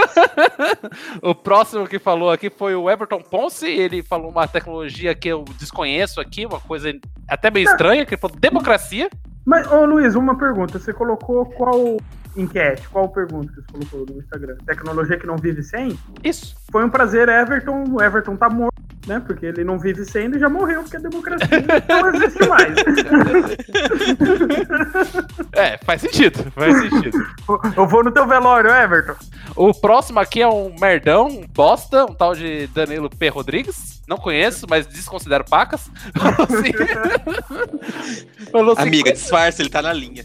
[1.23, 3.67] o próximo que falou aqui foi o Everton Ponce.
[3.67, 6.91] Ele falou uma tecnologia que eu desconheço aqui, uma coisa
[7.29, 9.11] até meio estranha, que ele falou democracia.
[9.45, 10.79] Mas, ô Luiz, uma pergunta.
[10.79, 11.99] Você colocou qual
[12.41, 14.57] enquete, qual pergunta que você colocou no Instagram?
[14.65, 15.99] Tecnologia que não vive sem?
[16.23, 16.57] Isso.
[16.71, 17.85] Foi um prazer, Everton.
[17.91, 19.21] O Everton tá morto, né?
[19.27, 21.49] Porque ele não vive sem, ele já morreu, porque a democracia
[21.89, 22.75] não existe mais.
[25.53, 27.19] É, faz sentido, faz sentido.
[27.77, 29.15] Eu vou no teu velório, Everton.
[29.57, 33.29] O próximo aqui é um merdão, um bosta, um tal de Danilo P.
[33.29, 34.01] Rodrigues.
[34.07, 35.91] Não conheço, mas desconsidero pacas.
[38.53, 40.25] Falou assim- Amiga, disfarça, ele tá na linha.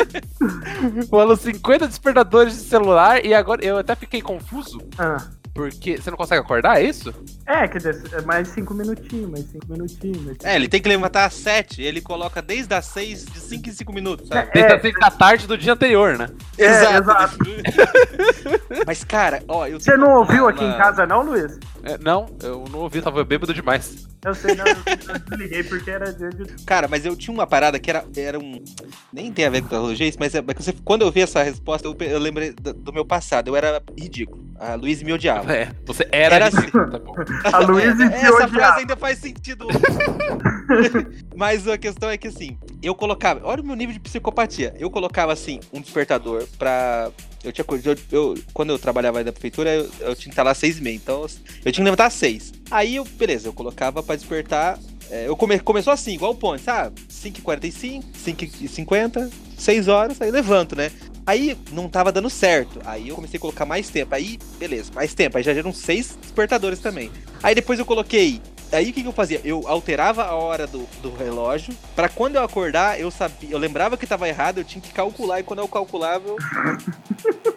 [1.10, 4.82] Falou 50 despertadores de celular e agora eu até fiquei confuso.
[4.98, 5.18] Ah.
[5.54, 7.14] Porque você não consegue acordar, é isso?
[7.46, 10.16] É, quer dizer, é mais cinco minutinhos, mais cinco minutinhos.
[10.24, 10.46] Mais cinco...
[10.48, 13.72] É, ele tem que levantar às 7, ele coloca desde as 6, de 5 em
[13.72, 14.50] 5 minutos, sabe?
[14.52, 14.74] Desde É.
[14.76, 16.28] as seis da tarde do dia anterior, né?
[16.58, 17.38] É, exato.
[18.86, 21.58] Mas, cara, ó, eu Você não uma- ouviu aqui em casa, não, Luiz?
[21.84, 24.06] É, não, eu não ouvi, tava bêbado demais.
[24.24, 26.64] Eu sei, não, eu desliguei porque era dia de.
[26.64, 28.64] Cara, mas eu tinha uma parada que era, era um.
[29.12, 31.42] Nem tem a ver com tecnologia, isso, mas é, mas você- quando eu vi essa
[31.42, 33.48] resposta, eu, eu lembrei do, do meu passado.
[33.48, 34.42] Eu era ridículo.
[34.58, 35.52] A Luiz me odiava.
[35.52, 37.14] É, você era, Era ridículo, tá bom.
[37.52, 39.66] A Luiz É, te Essa frase ainda faz sentido.
[41.36, 43.40] Mas a questão é que assim, eu colocava.
[43.44, 44.74] Olha o meu nível de psicopatia.
[44.78, 47.10] Eu colocava assim, um despertador pra.
[47.42, 47.90] Eu tinha coisa.
[47.90, 50.58] Eu, eu- quando eu trabalhava aí na prefeitura, eu, eu tinha que estar lá às
[50.58, 50.94] seis e meia.
[50.96, 52.52] Então eu tinha que levantar às seis.
[52.70, 54.78] Aí eu, beleza, eu colocava pra despertar.
[55.14, 57.00] É, eu come, começou assim, igual o ponte, sabe?
[57.02, 60.90] 5h45, 5h50, 6 horas, aí levanto, né?
[61.24, 62.80] Aí não tava dando certo.
[62.84, 64.12] Aí eu comecei a colocar mais tempo.
[64.12, 65.38] Aí, beleza, mais tempo.
[65.38, 67.12] Aí já eram seis despertadores também.
[67.44, 68.42] Aí depois eu coloquei.
[68.72, 69.40] Aí o que, que eu fazia?
[69.44, 73.96] Eu alterava a hora do, do relógio pra quando eu acordar, eu sabia, eu lembrava
[73.96, 76.36] que tava errado, eu tinha que calcular, e quando eu calculava, eu...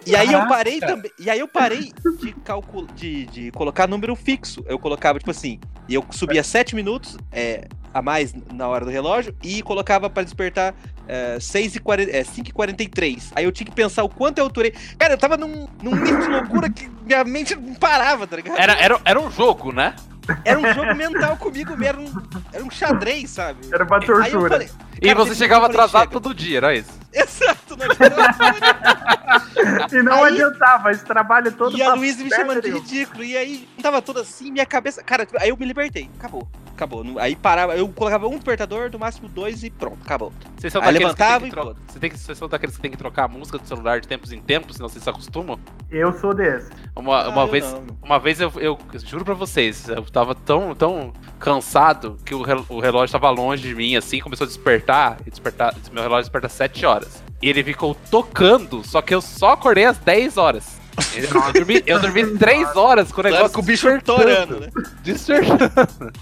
[0.06, 1.10] E aí eu parei também.
[1.18, 2.86] E aí eu parei de calcul...
[2.94, 4.64] de, de colocar número fixo.
[4.68, 8.90] Eu colocava, tipo assim, e eu subia 7 minutos é, a mais na hora do
[8.90, 10.74] relógio e colocava pra despertar
[11.06, 13.32] é, 6 e 40, é, 5 e 43.
[13.34, 14.72] Aí eu tinha que pensar o quanto eu alturei.
[14.98, 18.58] Cara, eu tava num, num nível de loucura que minha mente não parava, tá ligado?
[18.58, 19.96] Era, era, era um jogo, né?
[20.44, 22.22] Era um jogo mental comigo, mesmo, era um,
[22.52, 23.60] era um xadrez, sabe?
[23.72, 24.50] Era uma tortura.
[24.50, 24.68] falei,
[25.00, 26.12] E Cara, você teve chegava falei, atrasado chega.
[26.12, 26.90] todo dia, era isso?
[27.14, 27.57] exato,
[29.92, 31.76] E não Aí- adiantava, esse trabalho todo.
[31.76, 33.24] E a pra Luísa me chamando de ridículo.
[33.24, 35.02] E aí tava tudo assim, minha cabeça.
[35.02, 36.08] Cara, aí eu me libertei.
[36.18, 36.48] Acabou.
[36.74, 37.04] Acabou.
[37.18, 40.32] Aí parava, eu colocava um despertador, no máximo dois e pronto, acabou.
[40.56, 41.76] Vocês são Aí daqueles que tem levantava que e foda.
[41.88, 44.06] você tem que, vocês são daqueles que tem que trocar a música do celular de
[44.06, 45.58] tempos em tempos, senão vocês se acostumam?
[45.90, 46.70] Eu sou desse.
[46.94, 47.84] Uma, Ah, uma eu vez, não.
[48.02, 52.64] uma vez eu, eu juro pra vocês, eu tava tão, tão cansado que o, rel-
[52.68, 56.46] o relógio tava longe de mim, assim, começou a despertar, e despertar, meu relógio desperta
[56.46, 57.22] às 7 horas.
[57.40, 60.78] E ele ficou tocando, só que eu só acordei às 10 horas.
[61.14, 64.68] Eu dormi, eu dormi 3 horas com o negócio Claro que o bicho torando, né?
[65.02, 66.12] Despertando.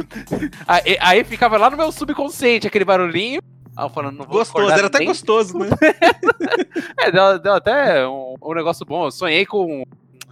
[0.66, 3.42] aí, aí ficava lá no meu subconsciente aquele barulhinho.
[3.76, 5.68] Aí eu falando, não vou Gostoso, era até nem- gostoso, né?
[6.98, 9.06] É, deu, deu até um, um negócio bom.
[9.06, 9.82] Eu sonhei com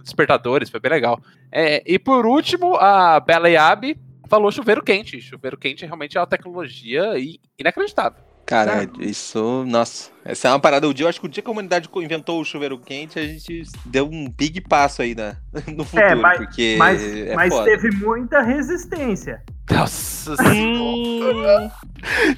[0.01, 1.19] despertadores, foi bem legal.
[1.51, 5.19] É, e por último, a Bela Yabe falou chuveiro quente.
[5.21, 7.13] Chuveiro quente realmente é uma tecnologia
[7.59, 8.30] inacreditável.
[8.51, 10.85] Cara, isso, nossa, essa é uma parada.
[10.85, 13.25] O dia, eu acho que o dia que a humanidade inventou o chuveiro quente, a
[13.25, 15.37] gente deu um big passo aí na,
[15.73, 19.41] no futuro, mas- porque Mas, é mas teve muita resistência.
[19.71, 20.33] Nossa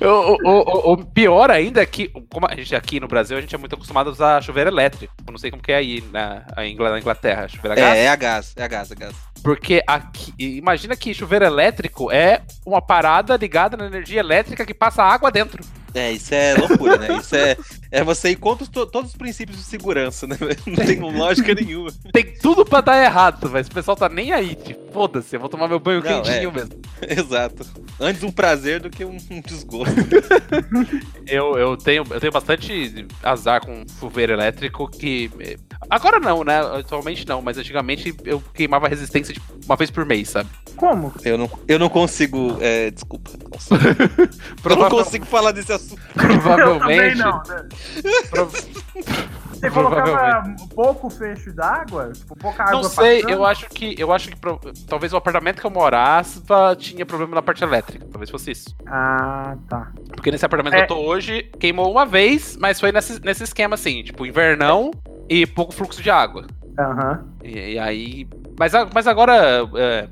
[0.02, 3.42] o, o, o, o pior ainda é que, como a gente aqui no Brasil, a
[3.42, 5.12] gente é muito acostumado a usar chuveiro elétrico.
[5.26, 7.48] Eu não sei como que é aí na, na Inglaterra.
[7.48, 7.98] Chuveiro a gás?
[7.98, 9.33] É, é a gás, é a gás, é a gás.
[9.44, 15.04] Porque aqui, imagina que chuveiro elétrico é uma parada ligada na energia elétrica que passa
[15.04, 15.64] água dentro.
[15.96, 17.18] É, isso é loucura, né?
[17.18, 17.56] Isso é,
[17.92, 20.36] é você ir contra os to- todos os princípios de segurança, né?
[20.66, 21.92] Não tem lógica nenhuma.
[22.12, 24.56] Tem tudo pra dar errado, mas o pessoal tá nem aí.
[24.56, 26.52] Tipo, foda-se, eu vou tomar meu banho Não, quentinho é.
[26.52, 26.82] mesmo.
[27.08, 27.64] Exato.
[28.00, 29.94] Antes um prazer do que um, um desgosto.
[31.28, 35.30] Eu, eu, tenho, eu tenho bastante azar com chuveiro elétrico que.
[35.90, 36.60] Agora não, né?
[36.80, 40.50] Atualmente não, mas antigamente eu queimava resistência tipo, uma vez por mês, sabe?
[40.76, 41.14] Como?
[41.24, 42.58] Eu não, eu não consigo.
[42.60, 43.32] É, desculpa.
[44.64, 46.02] Eu não consigo falar desse assunto.
[46.16, 47.18] Eu Provavelmente.
[47.20, 47.68] não, né?
[49.54, 50.44] Você colocava
[50.76, 52.12] pouco fecho d'água?
[52.14, 53.32] Tipo, pouca água Não sei, passando?
[53.34, 53.96] eu acho que.
[53.98, 58.06] Eu acho que pro- talvez o apartamento que eu morava tinha problema na parte elétrica.
[58.12, 58.76] Talvez fosse isso.
[58.86, 59.92] Ah, tá.
[60.10, 60.78] Porque nesse apartamento É.
[60.86, 64.92] que eu tô hoje, queimou uma vez, mas foi nesse, nesse esquema assim, tipo, invernão
[65.30, 66.48] e pouco fluxo de água.
[66.78, 67.26] Aham.
[67.44, 68.28] E, e aí.
[68.58, 69.68] Mas, mas agora.
[69.76, 70.08] é,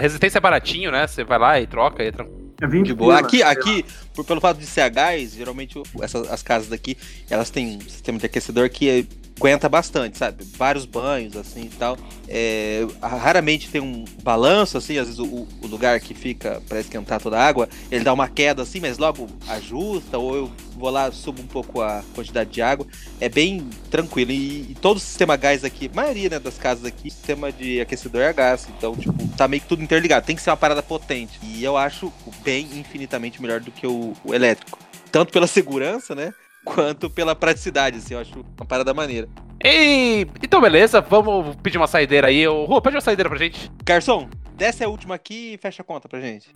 [0.00, 1.06] resistência é baratinho, né?
[1.06, 2.44] Você vai lá e troca e é tranquilo.
[2.60, 3.16] É 20 De boa.
[3.16, 3.84] pila, Aqui, aqui
[4.14, 6.96] por, pelo fato de ser a gás, geralmente essas, as casas daqui,
[7.28, 9.04] elas têm um sistema de aquecedor que é-
[9.36, 10.44] aguenta bastante, sabe?
[10.56, 11.98] Vários banhos, assim e tal.
[12.28, 17.20] É, raramente tem um balanço, assim, às vezes o, o lugar que fica para esquentar
[17.20, 21.10] toda a água, ele dá uma queda assim, mas logo ajusta, ou eu vou lá,
[21.10, 22.86] subo um pouco a quantidade de água.
[23.20, 24.30] É bem tranquilo.
[24.30, 28.22] E, e todo o sistema gás aqui, maioria né, das casas aqui, sistema de aquecedor
[28.22, 28.68] é gás.
[28.76, 30.26] Então, tipo, tá meio que tudo interligado.
[30.26, 31.38] Tem que ser uma parada potente.
[31.42, 32.12] E eu acho
[32.42, 34.78] bem infinitamente melhor do que o, o elétrico.
[35.10, 36.34] Tanto pela segurança, né?
[36.64, 39.28] Quanto pela praticidade, assim, eu acho uma parada maneira.
[39.62, 42.46] E, então, beleza, vamos pedir uma saideira aí.
[42.48, 43.70] Ô, Rua, pede uma saideira pra gente.
[43.84, 46.50] Garçom, desce a última aqui e fecha a conta pra gente.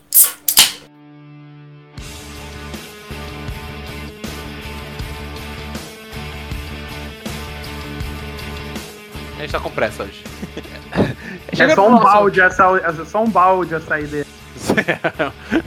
[9.36, 10.24] A gente tá com pressa hoje.
[11.58, 14.26] É só um balde essa, é só um balde a saída.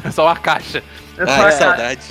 [0.05, 0.83] é só uma caixa.
[1.17, 2.01] É só saudade.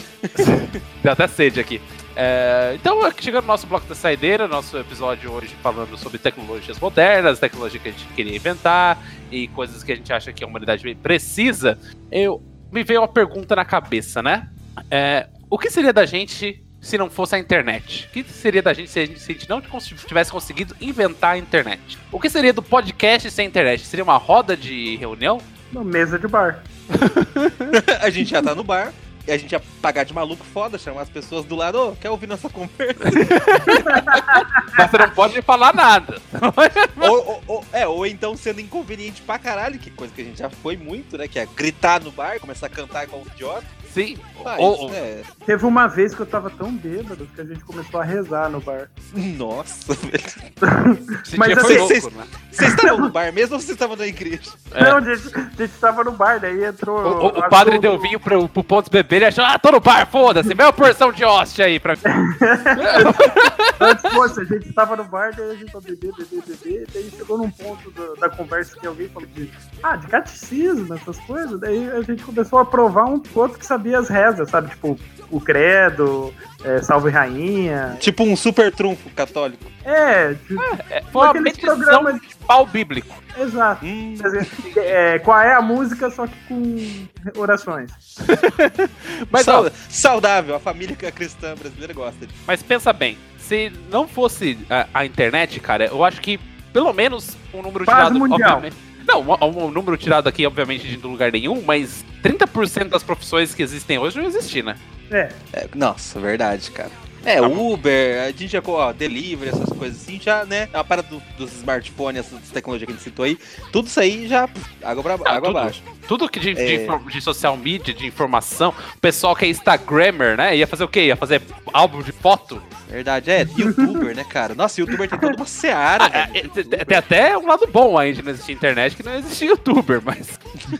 [1.03, 1.81] Deu até sede aqui.
[2.23, 6.79] É, então, aqui chegando no nosso bloco da saideira, nosso episódio hoje falando sobre tecnologias
[6.79, 9.03] modernas, tecnologia que a gente queria inventar
[9.33, 11.79] e coisas que a gente acha que a humanidade precisa.
[12.12, 14.51] Eu me veio uma pergunta na cabeça, né?
[14.91, 18.07] É, o que seria da gente se não fosse a internet?
[18.11, 19.62] O que seria da gente se a gente, se a gente não
[20.07, 21.97] tivesse conseguido inventar a internet?
[22.12, 23.87] O que seria do podcast sem internet?
[23.87, 25.41] Seria uma roda de reunião?
[25.73, 26.62] No mesa de bar.
[28.03, 28.93] a gente já tá no bar.
[29.31, 32.11] E a gente ia pagar de maluco foda, chamar as pessoas do lado, ô, quer
[32.11, 32.99] ouvir nossa conversa?
[34.76, 36.20] Mas você não pode falar nada.
[37.01, 40.39] ou, ou- ou- é, ou então sendo inconveniente pra caralho, que coisa que a gente
[40.41, 41.28] já foi muito, né?
[41.28, 43.64] Que é gritar no bar, começar a cantar igual um idiota.
[43.95, 44.18] Sim.
[44.43, 47.64] Mas, Ou- ou- é, Teve uma vez que eu tava tão bêbado que a gente
[47.64, 48.88] começou a rezar no bar.
[49.12, 51.03] Nossa, velho.
[51.36, 52.24] Mas foi vocês- né?
[52.53, 54.48] Vocês estavam no bar mesmo ou vocês estavam na igreja?
[54.72, 54.84] É.
[54.84, 57.01] Não, a gente, a gente tava no bar, daí entrou.
[57.01, 59.72] O, o- o padre que deu vinho pro, pro Pontos beber, ele achou, ah, tô
[59.72, 62.01] no bar, foda-se, meia porção de hóstia aí pra mim.
[63.80, 67.11] Antes fosse, a gente tava no bar, daí a gente tava beber, beber, beber, daí
[67.11, 69.51] chegou num ponto do- da conversa que alguém falou de,
[69.82, 73.66] ah, de catecismo, essas coisas, daí a gente começou a provar um pro outro que
[73.66, 74.68] sabia as rezas, sabe?
[74.70, 74.96] Tipo,
[75.30, 76.32] o credo,
[76.64, 77.97] é, salve rainha.
[78.01, 79.64] Tipo um super trunfo católico.
[79.84, 83.14] É, tipo, É, foi uma programas- de pau bíblico.
[83.38, 83.84] exato.
[83.84, 87.07] Hum, Quer dizer, é, qual é a música, só que com
[87.41, 87.91] orações.
[89.30, 89.47] Mas,
[89.88, 92.38] saudável, a família cristã brasileira gosta disso.
[92.47, 96.38] mas pensa bem, se não fosse a, a internet, cara, eu acho que
[96.72, 98.57] pelo menos um número Paz tirado, mundial.
[98.57, 98.76] obviamente.
[99.13, 103.63] Não, um, um número tirado aqui, obviamente, de lugar nenhum, mas 30% das profissões que
[103.63, 104.77] existem hoje não existem, né?
[105.11, 106.91] É, É, nossa, verdade, cara.
[107.25, 110.69] É, Tá Uber, a gente já, ó, delivery, essas coisas assim, já, né?
[110.73, 113.39] A parada do- dos smartphones, essas tecnologias que a gente citou aí,
[113.73, 114.49] tudo isso aí já,
[114.83, 115.59] água, pra, Ah, água tudo.
[115.59, 115.83] abaixo.
[116.11, 116.83] Tudo que de, de É.
[116.83, 120.57] infor- de social media, de informação, o pessoal que é Instagrammer, né?
[120.57, 121.05] Ia fazer o quê?
[121.07, 121.41] Ia fazer
[121.73, 122.61] álbum de foto?
[122.89, 124.53] Verdade, é, youtuber, né, cara?
[124.53, 126.51] Nossa, youtuber tem toda uma seara, Ah, é, velho.
[126.73, 130.03] é, tem- até um lado bom aí de não existir internet, que não existia youtuber,
[130.05, 130.29] mas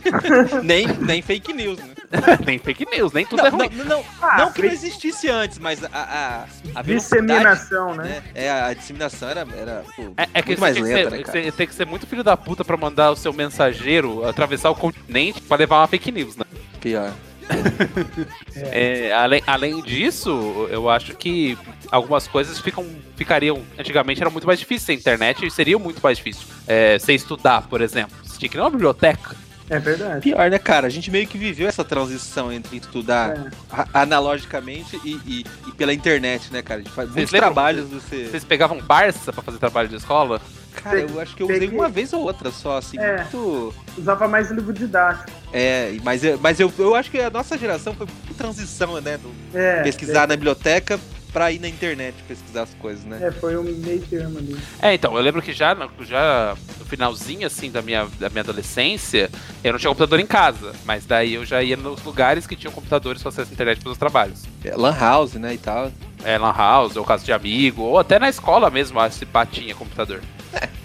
[0.63, 1.93] Nem, nem fake news, né?
[2.45, 3.69] nem fake news, nem tudo Não, é ruim.
[3.73, 8.03] não, não, Ah, não que não existisse antes, mas a, a, a disseminação, né?
[8.03, 8.23] né?
[8.35, 11.17] É, a disseminação era, era pô, É, é que muito mais tem, que lenta, ser,
[11.17, 11.41] né, cara?
[11.43, 14.75] você tem que ser muito filho da puta pra mandar o seu mensageiro atravessar o
[14.75, 15.07] continente
[15.47, 16.45] pra levar uma fake news, né?
[16.79, 17.13] Pior.
[18.71, 21.57] É, além, além disso, eu acho que
[21.91, 23.61] algumas coisas ficam, ficariam.
[23.77, 26.47] Antigamente era muito mais difícil a internet e seria muito mais difícil.
[26.67, 28.15] É, você estudar, por exemplo.
[28.23, 29.35] Você tinha que ir numa biblioteca.
[29.71, 30.19] É verdade.
[30.21, 30.85] Pior, né, cara?
[30.87, 33.49] A gente meio que viveu essa transição entre estudar É.
[33.71, 36.81] a- analogicamente e, e- e pela internet, né, cara?
[36.81, 37.53] A gente faz muitos lembram?
[37.53, 38.25] trabalhos você.
[38.25, 40.41] Vocês pegavam Barça pra fazer trabalho de escola?
[40.73, 43.17] Cara, eu acho que eu usei uma vez ou outra só, assim, É.
[43.21, 43.73] muito.
[43.97, 45.29] Usava mais livro didático.
[45.53, 49.17] É, mas, eu, mas eu, eu acho que a nossa geração foi muito transição, né?
[49.17, 50.99] Do É, pesquisar na biblioteca
[51.31, 53.19] pra ir na internet pesquisar as coisas, né?
[53.21, 54.55] É, foi um meio termo ali.
[54.81, 58.41] É, então, eu lembro que já, no- já no finalzinho, assim, da minha, da minha
[58.41, 59.29] adolescência,
[59.63, 62.73] eu não tinha computador em casa, mas daí eu já ia nos lugares que tinham
[62.73, 64.43] computadores com acesso à internet para os trabalhos.
[64.63, 65.91] É, Lan House, né, e tal.
[66.23, 69.43] É, lan house, ou casa de amigo, ou até na escola mesmo, a se pá
[69.43, 70.21] tinha computador.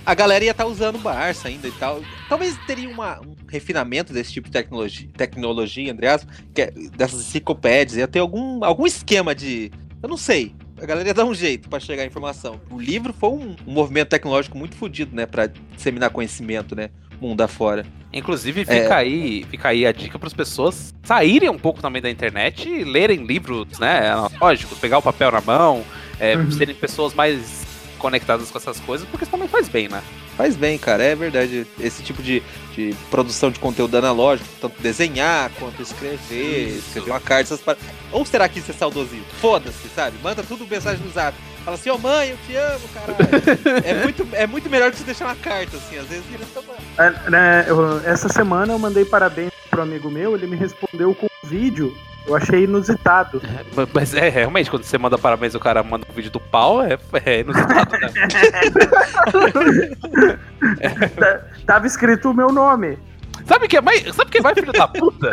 [0.07, 2.01] A galera ia estar usando o Barça ainda e tal.
[2.29, 7.21] Talvez teria uma- um refinamento desse tipo de tecnologia, tecnologia entre aspas, que é dessas
[7.21, 9.71] enciclopédias, ia ter algum, algum esquema de.
[10.03, 10.55] Eu não sei.
[10.81, 12.61] A galera ia dar um jeito pra chegar a informação.
[12.71, 15.25] O livro foi um, um movimento tecnológico muito fodido, né?
[15.27, 16.91] Pra disseminar conhecimento, né?
[17.21, 17.87] Mundo afora.
[18.13, 18.65] Inclusive, É.
[18.83, 22.69] fica aí, fica aí a dica para as pessoas saírem um pouco também da internet
[22.69, 25.83] e lerem livros, né, analógicos, pegar o papel na mão,
[26.21, 26.51] é, Uhum.
[26.51, 27.66] serem pessoas mais
[27.99, 30.03] conectadas com essas coisas, porque isso também faz bem, né?
[30.37, 31.67] Faz bem, cara, é verdade.
[31.81, 32.43] Esse tipo de,
[32.75, 36.79] de produção de conteúdo analógico, tanto desenhar quanto escrever, Isso.
[36.89, 37.85] escrever uma carta, essas paradas.
[38.13, 39.25] Ou será que isso é saudosismo?
[39.41, 40.17] Foda-se, sabe?
[40.23, 41.37] Manda tudo mensagem no zap.
[41.65, 43.17] Fala assim, ô mãe, eu te amo, caralho.
[43.85, 46.63] é, muito, é muito melhor que você deixar uma carta, assim, às vezes vira essa.
[47.03, 51.27] É, né, eu- essa semana eu mandei parabéns pro amigo meu, ele me respondeu com
[51.27, 51.97] um vídeo.
[52.27, 53.41] Eu achei inusitado.
[53.95, 56.99] Mas é, realmente, quando você manda parabéns o cara manda um vídeo do pau, é,
[57.25, 58.11] é inusitado, né?
[61.67, 62.99] Tava escrito o meu nome.
[63.45, 65.31] Sabe o que é mais, sabe que é mais filho da puta?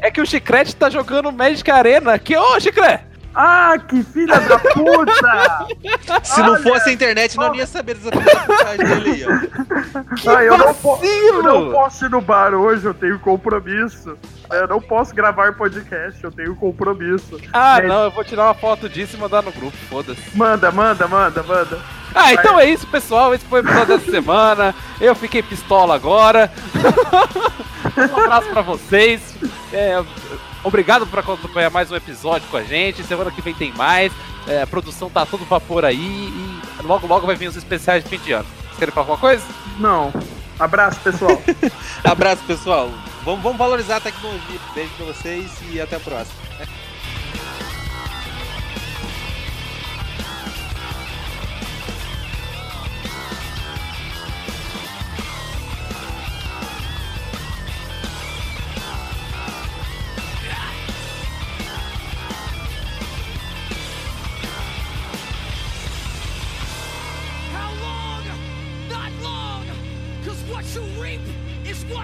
[0.00, 2.36] É que o Chicrete tá jogando Magic Arena aqui.
[2.36, 3.13] Ô, Chicrete!
[3.34, 5.66] Ah, que filha da puta!
[6.22, 9.64] Se não Olha, fosse a internet, não ia saber exatamente a mensagem dele aí, ó.
[10.36, 14.16] Ah, eu, não po- eu não posso ir no bar hoje, eu tenho compromisso.
[14.50, 17.40] Eu não posso gravar podcast, eu tenho compromisso.
[17.52, 20.20] Ah, Mas- não, eu vou tirar uma foto disso e mandar no grupo, foda-se.
[20.36, 21.78] Manda, manda, manda, manda.
[22.14, 23.34] Ah, então é isso, pessoal.
[23.34, 24.74] Esse foi o episódio dessa semana.
[25.00, 26.50] Eu fiquei pistola agora.
[27.96, 29.34] um abraço pra vocês.
[29.72, 30.00] É,
[30.64, 33.04] obrigado por acompanhar mais um episódio com a gente.
[33.04, 34.12] Semana que vem tem mais.
[34.48, 35.96] É, a produção tá todo vapor aí.
[35.96, 38.46] E logo, logo vai vir os especiais de fim de ano.
[38.64, 39.44] Vocês querem falar alguma coisa?
[39.78, 40.12] Não.
[40.58, 41.40] Abraço, pessoal.
[42.02, 42.90] Abraço, pessoal.
[43.24, 44.60] Vamos, vamos valorizar a tecnologia.
[44.74, 46.44] Beijo pra vocês e até a próxima.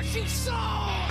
[0.01, 1.10] Watch your!